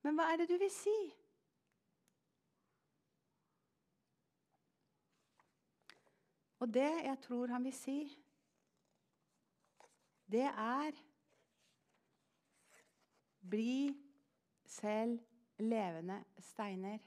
Men 0.03 0.19
hva 0.19 0.27
er 0.29 0.43
det 0.43 0.49
du 0.51 0.57
vil 0.59 0.71
si? 0.73 0.93
Og 6.63 6.69
det 6.71 6.91
jeg 7.03 7.17
tror 7.19 7.51
han 7.51 7.65
vil 7.67 7.75
si, 7.75 7.97
det 10.31 10.45
er 10.47 11.01
Bli 13.43 13.91
selv 14.65 15.19
levende 15.59 16.21
steiner. 16.39 17.01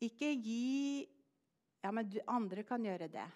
Ikke 0.00 0.32
gi 0.42 1.06
Ja, 1.84 1.92
men 1.94 2.10
andre 2.26 2.64
kan 2.66 2.82
gjøre 2.82 3.06
det. 3.08 3.28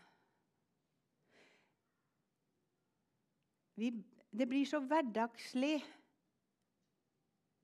vi, 3.78 3.90
Det 4.38 4.48
blir 4.48 4.66
så 4.66 4.80
hverdagslig, 4.80 5.84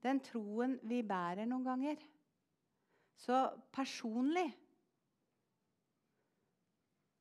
den 0.03 0.19
troen 0.23 0.79
vi 0.83 1.01
bærer 1.03 1.45
noen 1.45 1.65
ganger. 1.65 1.95
Så 3.17 3.41
personlig 3.73 4.47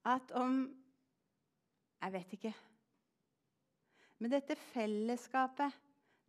at 0.09 0.33
om 0.39 0.61
Jeg 1.99 2.15
vet 2.15 2.33
ikke. 2.37 2.53
Men 4.23 4.31
dette 4.31 4.55
fellesskapet, 4.55 5.75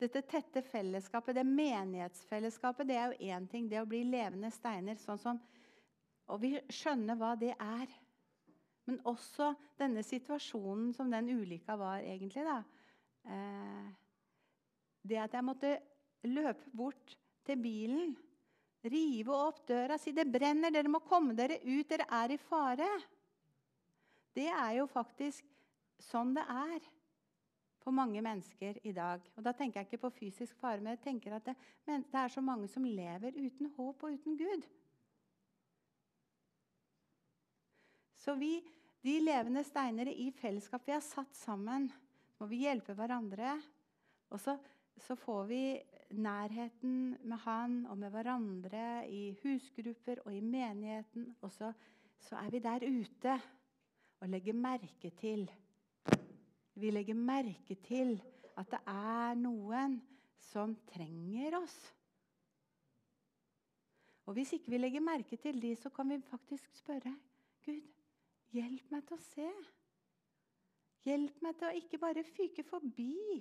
dette 0.02 0.24
tette 0.26 0.64
fellesskapet, 0.66 1.36
det 1.38 1.44
menighetsfellesskapet, 1.46 2.88
det 2.90 2.98
er 2.98 3.12
jo 3.12 3.30
én 3.34 3.46
ting. 3.50 3.68
Det 3.70 3.82
å 3.82 3.86
bli 3.90 4.02
levende 4.08 4.50
steiner. 4.54 4.98
sånn 4.98 5.22
som, 5.22 5.40
Og 6.28 6.42
vi 6.42 6.60
skjønner 6.70 7.18
hva 7.18 7.36
det 7.38 7.54
er. 7.54 7.88
Men 8.86 9.00
også 9.06 9.52
denne 9.78 10.02
situasjonen 10.02 10.94
som 10.94 11.12
den 11.12 11.30
ulykka 11.30 11.78
var, 11.78 12.00
egentlig. 12.02 12.44
da. 12.44 12.64
Eh, 13.30 13.92
det 15.06 15.18
at 15.18 15.34
jeg 15.34 15.46
måtte 15.46 15.78
løpe 16.26 16.72
bort 16.74 17.16
til 17.46 17.62
bilen, 17.62 18.18
rive 18.84 19.36
opp 19.36 19.66
døra, 19.68 19.98
si 19.98 20.12
'det 20.12 20.32
brenner, 20.32 20.72
dere 20.72 20.88
må 20.88 21.00
komme 21.00 21.36
dere 21.36 21.60
ut, 21.64 21.88
dere 21.90 22.06
er 22.10 22.32
i 22.32 22.38
fare'. 22.38 23.04
Det 24.36 24.48
er 24.48 24.78
jo 24.78 24.88
faktisk 24.90 25.46
sånn 26.00 26.34
det 26.36 26.46
er 26.48 26.88
for 27.80 27.96
mange 27.96 28.22
mennesker 28.24 28.80
i 28.88 28.94
dag. 28.96 29.24
Og 29.36 29.44
Da 29.44 29.54
tenker 29.56 29.80
jeg 29.80 29.90
ikke 29.90 30.04
på 30.08 30.16
fysisk 30.20 30.58
fare, 30.60 30.82
men 30.82 30.96
jeg 30.96 31.04
tenker 31.08 31.36
at 31.36 31.46
det, 31.50 31.56
men 31.88 32.04
det 32.04 32.20
er 32.20 32.34
så 32.34 32.42
mange 32.42 32.68
som 32.68 32.86
lever 32.86 33.36
uten 33.36 33.72
håp 33.78 34.04
og 34.04 34.18
uten 34.20 34.38
Gud. 34.38 34.68
Så 38.20 38.36
vi, 38.36 38.60
de 39.04 39.16
levende 39.24 39.64
steinere 39.64 40.12
i 40.12 40.30
fellesskap 40.36 40.86
vi 40.86 40.92
har 40.92 41.04
satt 41.04 41.36
sammen, 41.36 41.88
må 42.40 42.48
vi 42.52 42.66
hjelpe 42.66 42.94
hverandre. 42.96 43.56
Og 44.30 44.40
så 44.44 44.58
så 45.00 45.16
får 45.16 45.44
vi 45.48 45.64
nærheten 46.20 47.18
med 47.24 47.38
han 47.46 47.86
og 47.90 47.98
med 47.98 48.12
hverandre 48.12 49.08
i 49.10 49.38
husgrupper 49.44 50.24
og 50.26 50.36
i 50.36 50.42
menigheten. 50.44 51.36
Og 51.42 51.52
så, 51.52 51.72
så 52.20 52.36
er 52.36 52.50
vi 52.52 52.60
der 52.60 52.84
ute 52.84 53.40
og 54.20 54.30
legger 54.30 54.54
merke 54.54 55.12
til 55.20 55.48
Vi 56.80 56.92
legger 56.92 57.14
merke 57.16 57.76
til 57.76 58.22
at 58.60 58.68
det 58.72 58.80
er 58.88 59.36
noen 59.40 59.98
som 60.50 60.76
trenger 60.94 61.58
oss. 61.60 61.78
Og 64.30 64.34
Hvis 64.34 64.54
ikke 64.54 64.72
vi 64.72 64.78
legger 64.78 65.02
merke 65.02 65.38
til 65.38 65.62
de, 65.62 65.76
så 65.76 65.90
kan 65.90 66.10
vi 66.10 66.22
faktisk 66.22 66.76
spørre 66.78 67.16
Gud, 67.66 67.82
hjelp 68.54 68.92
meg 68.92 69.08
til 69.08 69.18
å 69.18 69.24
se. 69.24 69.48
Hjelp 71.08 71.42
meg 71.42 71.58
til 71.58 71.68
å 71.70 71.80
ikke 71.80 72.00
bare 72.02 72.24
fyke 72.28 72.64
forbi 72.64 73.40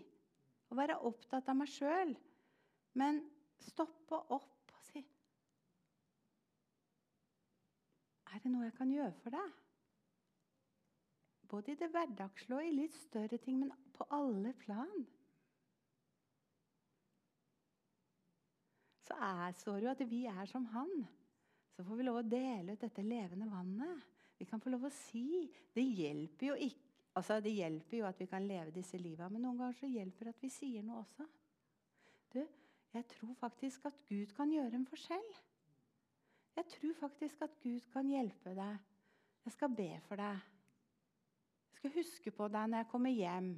og 0.68 0.78
være 0.80 0.98
opptatt 1.08 1.48
av 1.50 1.58
meg 1.58 1.70
sjøl, 1.72 2.14
men 2.98 3.20
stoppe 3.68 4.16
opp 4.16 4.74
og 4.74 4.82
si 4.88 5.02
Er 8.32 8.42
det 8.42 8.52
noe 8.52 8.68
jeg 8.68 8.76
kan 8.76 8.92
gjøre 8.92 9.16
for 9.22 9.34
deg? 9.34 9.56
Både 11.48 11.72
i 11.72 11.78
det 11.80 11.88
hverdagslige 11.92 12.58
og 12.58 12.66
i 12.66 12.74
litt 12.76 12.96
større 12.96 13.38
ting, 13.40 13.62
men 13.62 13.72
på 13.96 14.04
alle 14.12 14.52
plan. 14.60 15.06
Så 19.08 19.16
er, 19.16 19.54
står 19.56 19.78
det 19.78 19.86
jo 19.86 19.94
at 19.94 20.04
vi 20.10 20.24
er 20.28 20.50
som 20.50 20.66
han. 20.74 20.92
Så 21.72 21.84
får 21.86 21.96
vi 21.96 22.04
lov 22.04 22.20
å 22.20 22.26
dele 22.26 22.74
ut 22.74 22.84
dette 22.84 23.04
levende 23.04 23.48
vannet. 23.48 24.04
Vi 24.38 24.46
kan 24.46 24.60
få 24.60 24.70
lov 24.70 24.84
å 24.86 24.92
si 24.94 25.48
Det 25.74 25.82
hjelper 25.82 26.52
jo 26.52 26.58
ikke 26.68 26.86
Altså, 27.18 27.40
Det 27.42 27.50
hjelper 27.50 27.96
jo 27.98 28.04
at 28.06 28.20
vi 28.20 28.26
kan 28.30 28.44
leve 28.46 28.70
disse 28.70 28.98
liva, 29.00 29.26
men 29.28 29.42
noen 29.42 29.56
ganger 29.58 29.74
så 29.74 29.88
hjelper 29.90 30.28
det 30.28 30.34
at 30.36 30.42
vi 30.44 30.50
sier 30.54 30.84
noe 30.86 31.00
også. 31.00 31.24
Du, 32.30 32.44
jeg 32.94 33.06
tror 33.10 33.32
faktisk 33.40 33.88
at 33.90 33.96
Gud 34.06 34.30
kan 34.36 34.52
gjøre 34.52 34.78
en 34.78 34.86
forskjell. 34.86 35.26
Jeg 36.60 36.68
tror 36.76 36.94
faktisk 37.00 37.42
at 37.42 37.56
Gud 37.64 37.88
kan 37.90 38.06
hjelpe 38.06 38.54
deg. 38.54 38.78
Jeg 39.48 39.56
skal 39.56 39.74
be 39.74 39.88
for 40.06 40.20
deg. 40.20 40.46
Skal 41.78 41.94
huske 41.94 42.32
på 42.34 42.48
deg 42.50 42.70
når 42.70 42.82
jeg 42.82 42.90
kommer 42.90 43.14
hjem. 43.14 43.52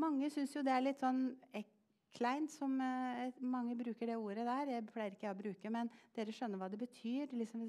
Mange 0.00 0.30
syns 0.32 0.54
jo 0.56 0.62
det 0.64 0.72
er 0.72 0.84
litt 0.84 1.00
sånn 1.00 1.26
kleint, 2.16 2.52
som 2.52 2.72
eh, 2.80 3.36
mange 3.44 3.76
bruker 3.76 4.08
det 4.08 4.16
ordet 4.16 4.46
der. 4.48 4.72
Jeg 4.72 4.86
pleier 4.88 5.16
ikke 5.16 5.32
å 5.32 5.38
bruke, 5.38 5.72
men 5.72 5.90
dere 6.16 6.34
skjønner 6.34 6.60
hva 6.60 6.70
det 6.72 6.80
betyr. 6.80 7.34
Liksom, 7.36 7.64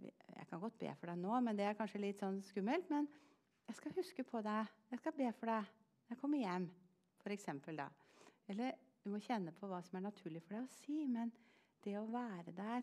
jeg 0.00 0.46
kan 0.50 0.62
godt 0.62 0.78
be 0.80 0.92
for 0.98 1.12
deg 1.12 1.22
nå, 1.22 1.34
men 1.46 1.58
det 1.58 1.68
er 1.68 1.78
kanskje 1.78 2.02
litt 2.02 2.22
sånn 2.22 2.40
skummelt. 2.46 2.90
Men 2.90 3.06
jeg 3.70 3.78
skal 3.78 3.94
huske 4.00 4.26
på 4.26 4.42
deg. 4.46 4.70
Jeg 4.90 5.02
skal 5.02 5.18
be 5.18 5.30
for 5.38 5.52
deg 5.52 5.70
når 5.70 6.16
jeg 6.16 6.22
kommer 6.22 6.42
hjem. 6.42 6.70
For 7.20 7.34
eksempel, 7.36 7.78
da. 7.78 7.90
Eller 8.50 8.74
du 9.04 9.12
må 9.12 9.20
kjenne 9.22 9.54
på 9.54 9.68
hva 9.70 9.78
som 9.84 9.98
er 10.00 10.08
naturlig 10.08 10.42
for 10.42 10.56
deg 10.56 10.66
å 10.66 10.74
si. 10.80 11.04
Men 11.06 11.30
det 11.84 11.94
å 12.00 12.08
være 12.10 12.54
der 12.56 12.82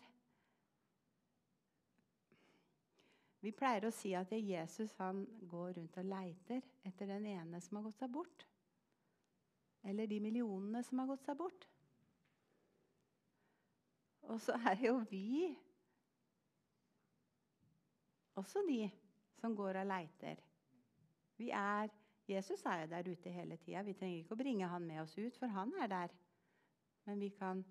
Vi 3.45 3.53
pleier 3.53 3.85
å 3.85 3.93
si 3.93 4.13
at 4.17 4.31
Jesus 4.33 4.95
han 4.97 5.21
går 5.49 5.75
rundt 5.77 5.97
og 6.01 6.09
leiter 6.09 6.63
etter 6.87 7.09
den 7.11 7.27
ene 7.29 7.61
som 7.61 7.77
har 7.77 7.85
gått 7.87 8.01
seg 8.01 8.11
bort. 8.13 8.45
Eller 9.87 10.09
de 10.09 10.19
millionene 10.23 10.81
som 10.83 10.99
har 11.03 11.11
gått 11.11 11.27
seg 11.27 11.37
bort. 11.39 11.67
Og 14.27 14.41
så 14.43 14.57
er 14.67 14.81
jo 14.83 14.97
vi 15.07 15.53
også 18.37 18.65
de 18.67 18.81
som 19.39 19.55
går 19.55 19.81
og 19.81 19.87
leiter. 19.87 20.41
Vi 21.37 21.49
er, 21.53 21.89
Jesus 22.27 22.65
er 22.65 22.81
jo 22.81 22.89
der 22.91 23.11
ute 23.11 23.31
hele 23.31 23.57
tida. 23.61 23.85
Vi 23.85 23.93
trenger 23.93 24.23
ikke 24.23 24.35
å 24.35 24.41
bringe 24.41 24.69
han 24.69 24.85
med 24.85 25.03
oss 25.03 25.13
ut, 25.17 25.37
for 25.37 25.53
han 25.53 25.73
er 25.81 25.91
der. 25.93 26.15
Men 27.05 27.21
vi 27.21 27.29
kan 27.29 27.63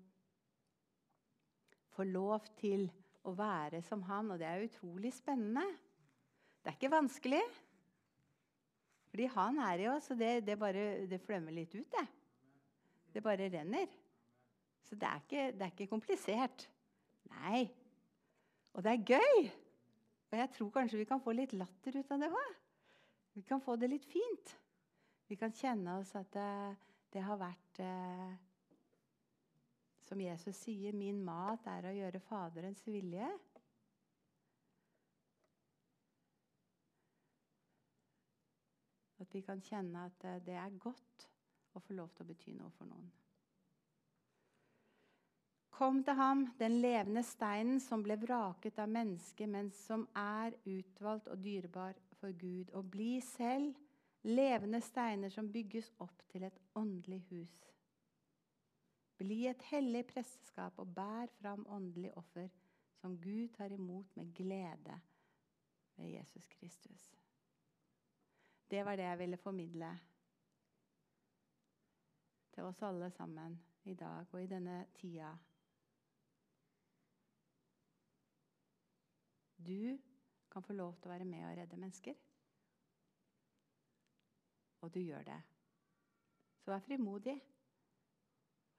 få 1.93 2.07
lov 2.07 2.47
til 2.57 2.87
å 2.87 3.06
være 3.25 3.81
som 3.83 4.03
han, 4.07 4.31
og 4.31 4.39
det 4.39 4.47
er 4.47 4.65
utrolig 4.65 5.13
spennende. 5.13 5.65
Det 6.63 6.71
er 6.71 6.77
ikke 6.77 6.91
vanskelig. 6.91 7.41
Fordi 9.09 9.25
han 9.33 9.57
er 9.63 9.83
i 9.83 9.87
oss, 9.87 10.11
og 10.11 10.19
det, 10.19 10.45
det, 10.47 10.57
bare, 10.59 11.07
det 11.07 11.21
flømmer 11.23 11.55
litt 11.55 11.75
ut, 11.75 11.87
det. 11.91 12.05
Det 13.13 13.23
bare 13.23 13.49
renner. 13.49 13.87
Så 14.83 14.95
det 14.95 15.07
er 15.07 15.23
ikke, 15.23 15.45
det 15.51 15.65
er 15.65 15.73
ikke 15.73 15.91
komplisert. 15.91 16.67
Nei. 17.31 17.65
Og 18.73 18.83
det 18.83 18.93
er 18.93 19.17
gøy. 19.17 19.47
Og 20.31 20.37
jeg 20.37 20.51
tror 20.53 20.71
kanskje 20.75 20.99
vi 20.99 21.07
kan 21.07 21.23
få 21.23 21.33
litt 21.35 21.55
latter 21.55 21.97
ut 21.97 22.11
av 22.13 22.23
det 22.23 22.31
òg. 22.31 22.55
Vi 23.37 23.43
kan 23.47 23.61
få 23.63 23.75
det 23.79 23.89
litt 23.91 24.05
fint. 24.07 24.53
Vi 25.27 25.35
kan 25.39 25.53
kjenne 25.55 25.97
oss 25.99 26.13
at 26.15 26.29
det, 26.33 26.51
det 27.13 27.23
har 27.23 27.39
vært 27.39 27.81
eh, 27.83 28.35
Som 30.07 30.21
Jesus 30.21 30.55
sier, 30.55 30.93
'Min 30.95 31.19
mat 31.23 31.67
er 31.67 31.89
å 31.89 31.95
gjøre 31.95 32.23
Faderens 32.23 32.85
vilje'. 32.87 33.27
At 39.19 39.33
vi 39.35 39.41
kan 39.41 39.61
kjenne 39.61 40.05
at 40.07 40.23
eh, 40.23 40.39
det 40.45 40.55
er 40.55 40.79
godt 40.79 41.27
å 41.75 41.81
få 41.83 41.97
lov 41.97 42.13
til 42.15 42.23
å 42.23 42.27
bety 42.29 42.53
noe 42.55 42.71
for 42.77 42.87
noen. 42.87 43.09
Kom 45.77 45.99
til 46.03 46.15
ham, 46.17 46.47
den 46.57 46.79
levende 46.81 47.21
steinen 47.25 47.81
som 47.83 48.01
ble 48.05 48.15
vraket 48.17 48.79
av 48.81 48.89
mennesket, 48.89 49.49
men 49.49 49.69
som 49.75 50.07
er 50.17 50.55
utvalgt 50.65 51.27
og 51.29 51.43
dyrebar 51.43 51.99
for 52.17 52.33
Gud 52.33 52.71
og 52.73 52.87
bli 52.95 53.19
selv 53.21 53.75
levende 54.25 54.81
steiner 54.81 55.29
som 55.29 55.51
bygges 55.51 55.91
opp 56.01 56.23
til 56.31 56.47
et 56.47 56.57
åndelig 56.75 57.21
hus. 57.29 57.53
Bli 59.17 59.47
et 59.49 59.63
hellig 59.71 60.03
presteskap 60.11 60.77
og 60.79 60.93
bær 60.93 61.31
fram 61.39 61.65
åndelig 61.73 62.11
offer 62.17 62.49
som 63.01 63.17
Gud 63.21 63.47
tar 63.57 63.73
imot 63.73 64.15
med 64.15 64.33
glede 64.35 64.99
ved 65.95 66.11
Jesus 66.11 66.47
Kristus. 66.47 67.15
Det 68.69 68.85
var 68.85 68.95
det 68.95 69.03
jeg 69.03 69.19
ville 69.19 69.37
formidle 69.37 69.89
til 72.53 72.63
oss 72.63 72.81
alle 72.81 73.09
sammen 73.11 73.59
i 73.83 73.93
dag 73.93 74.25
og 74.33 74.43
i 74.43 74.47
denne 74.49 74.85
tida. 74.93 75.31
Du 79.57 79.97
kan 80.51 80.63
få 80.63 80.73
lov 80.73 80.95
til 80.95 81.09
å 81.09 81.13
være 81.13 81.25
med 81.25 81.45
og 81.45 81.57
redde 81.57 81.77
mennesker. 81.77 82.17
Og 84.81 84.93
du 84.93 84.99
gjør 84.99 85.23
det. 85.27 85.37
Så 86.61 86.71
vær 86.71 86.83
frimodig. 86.85 87.37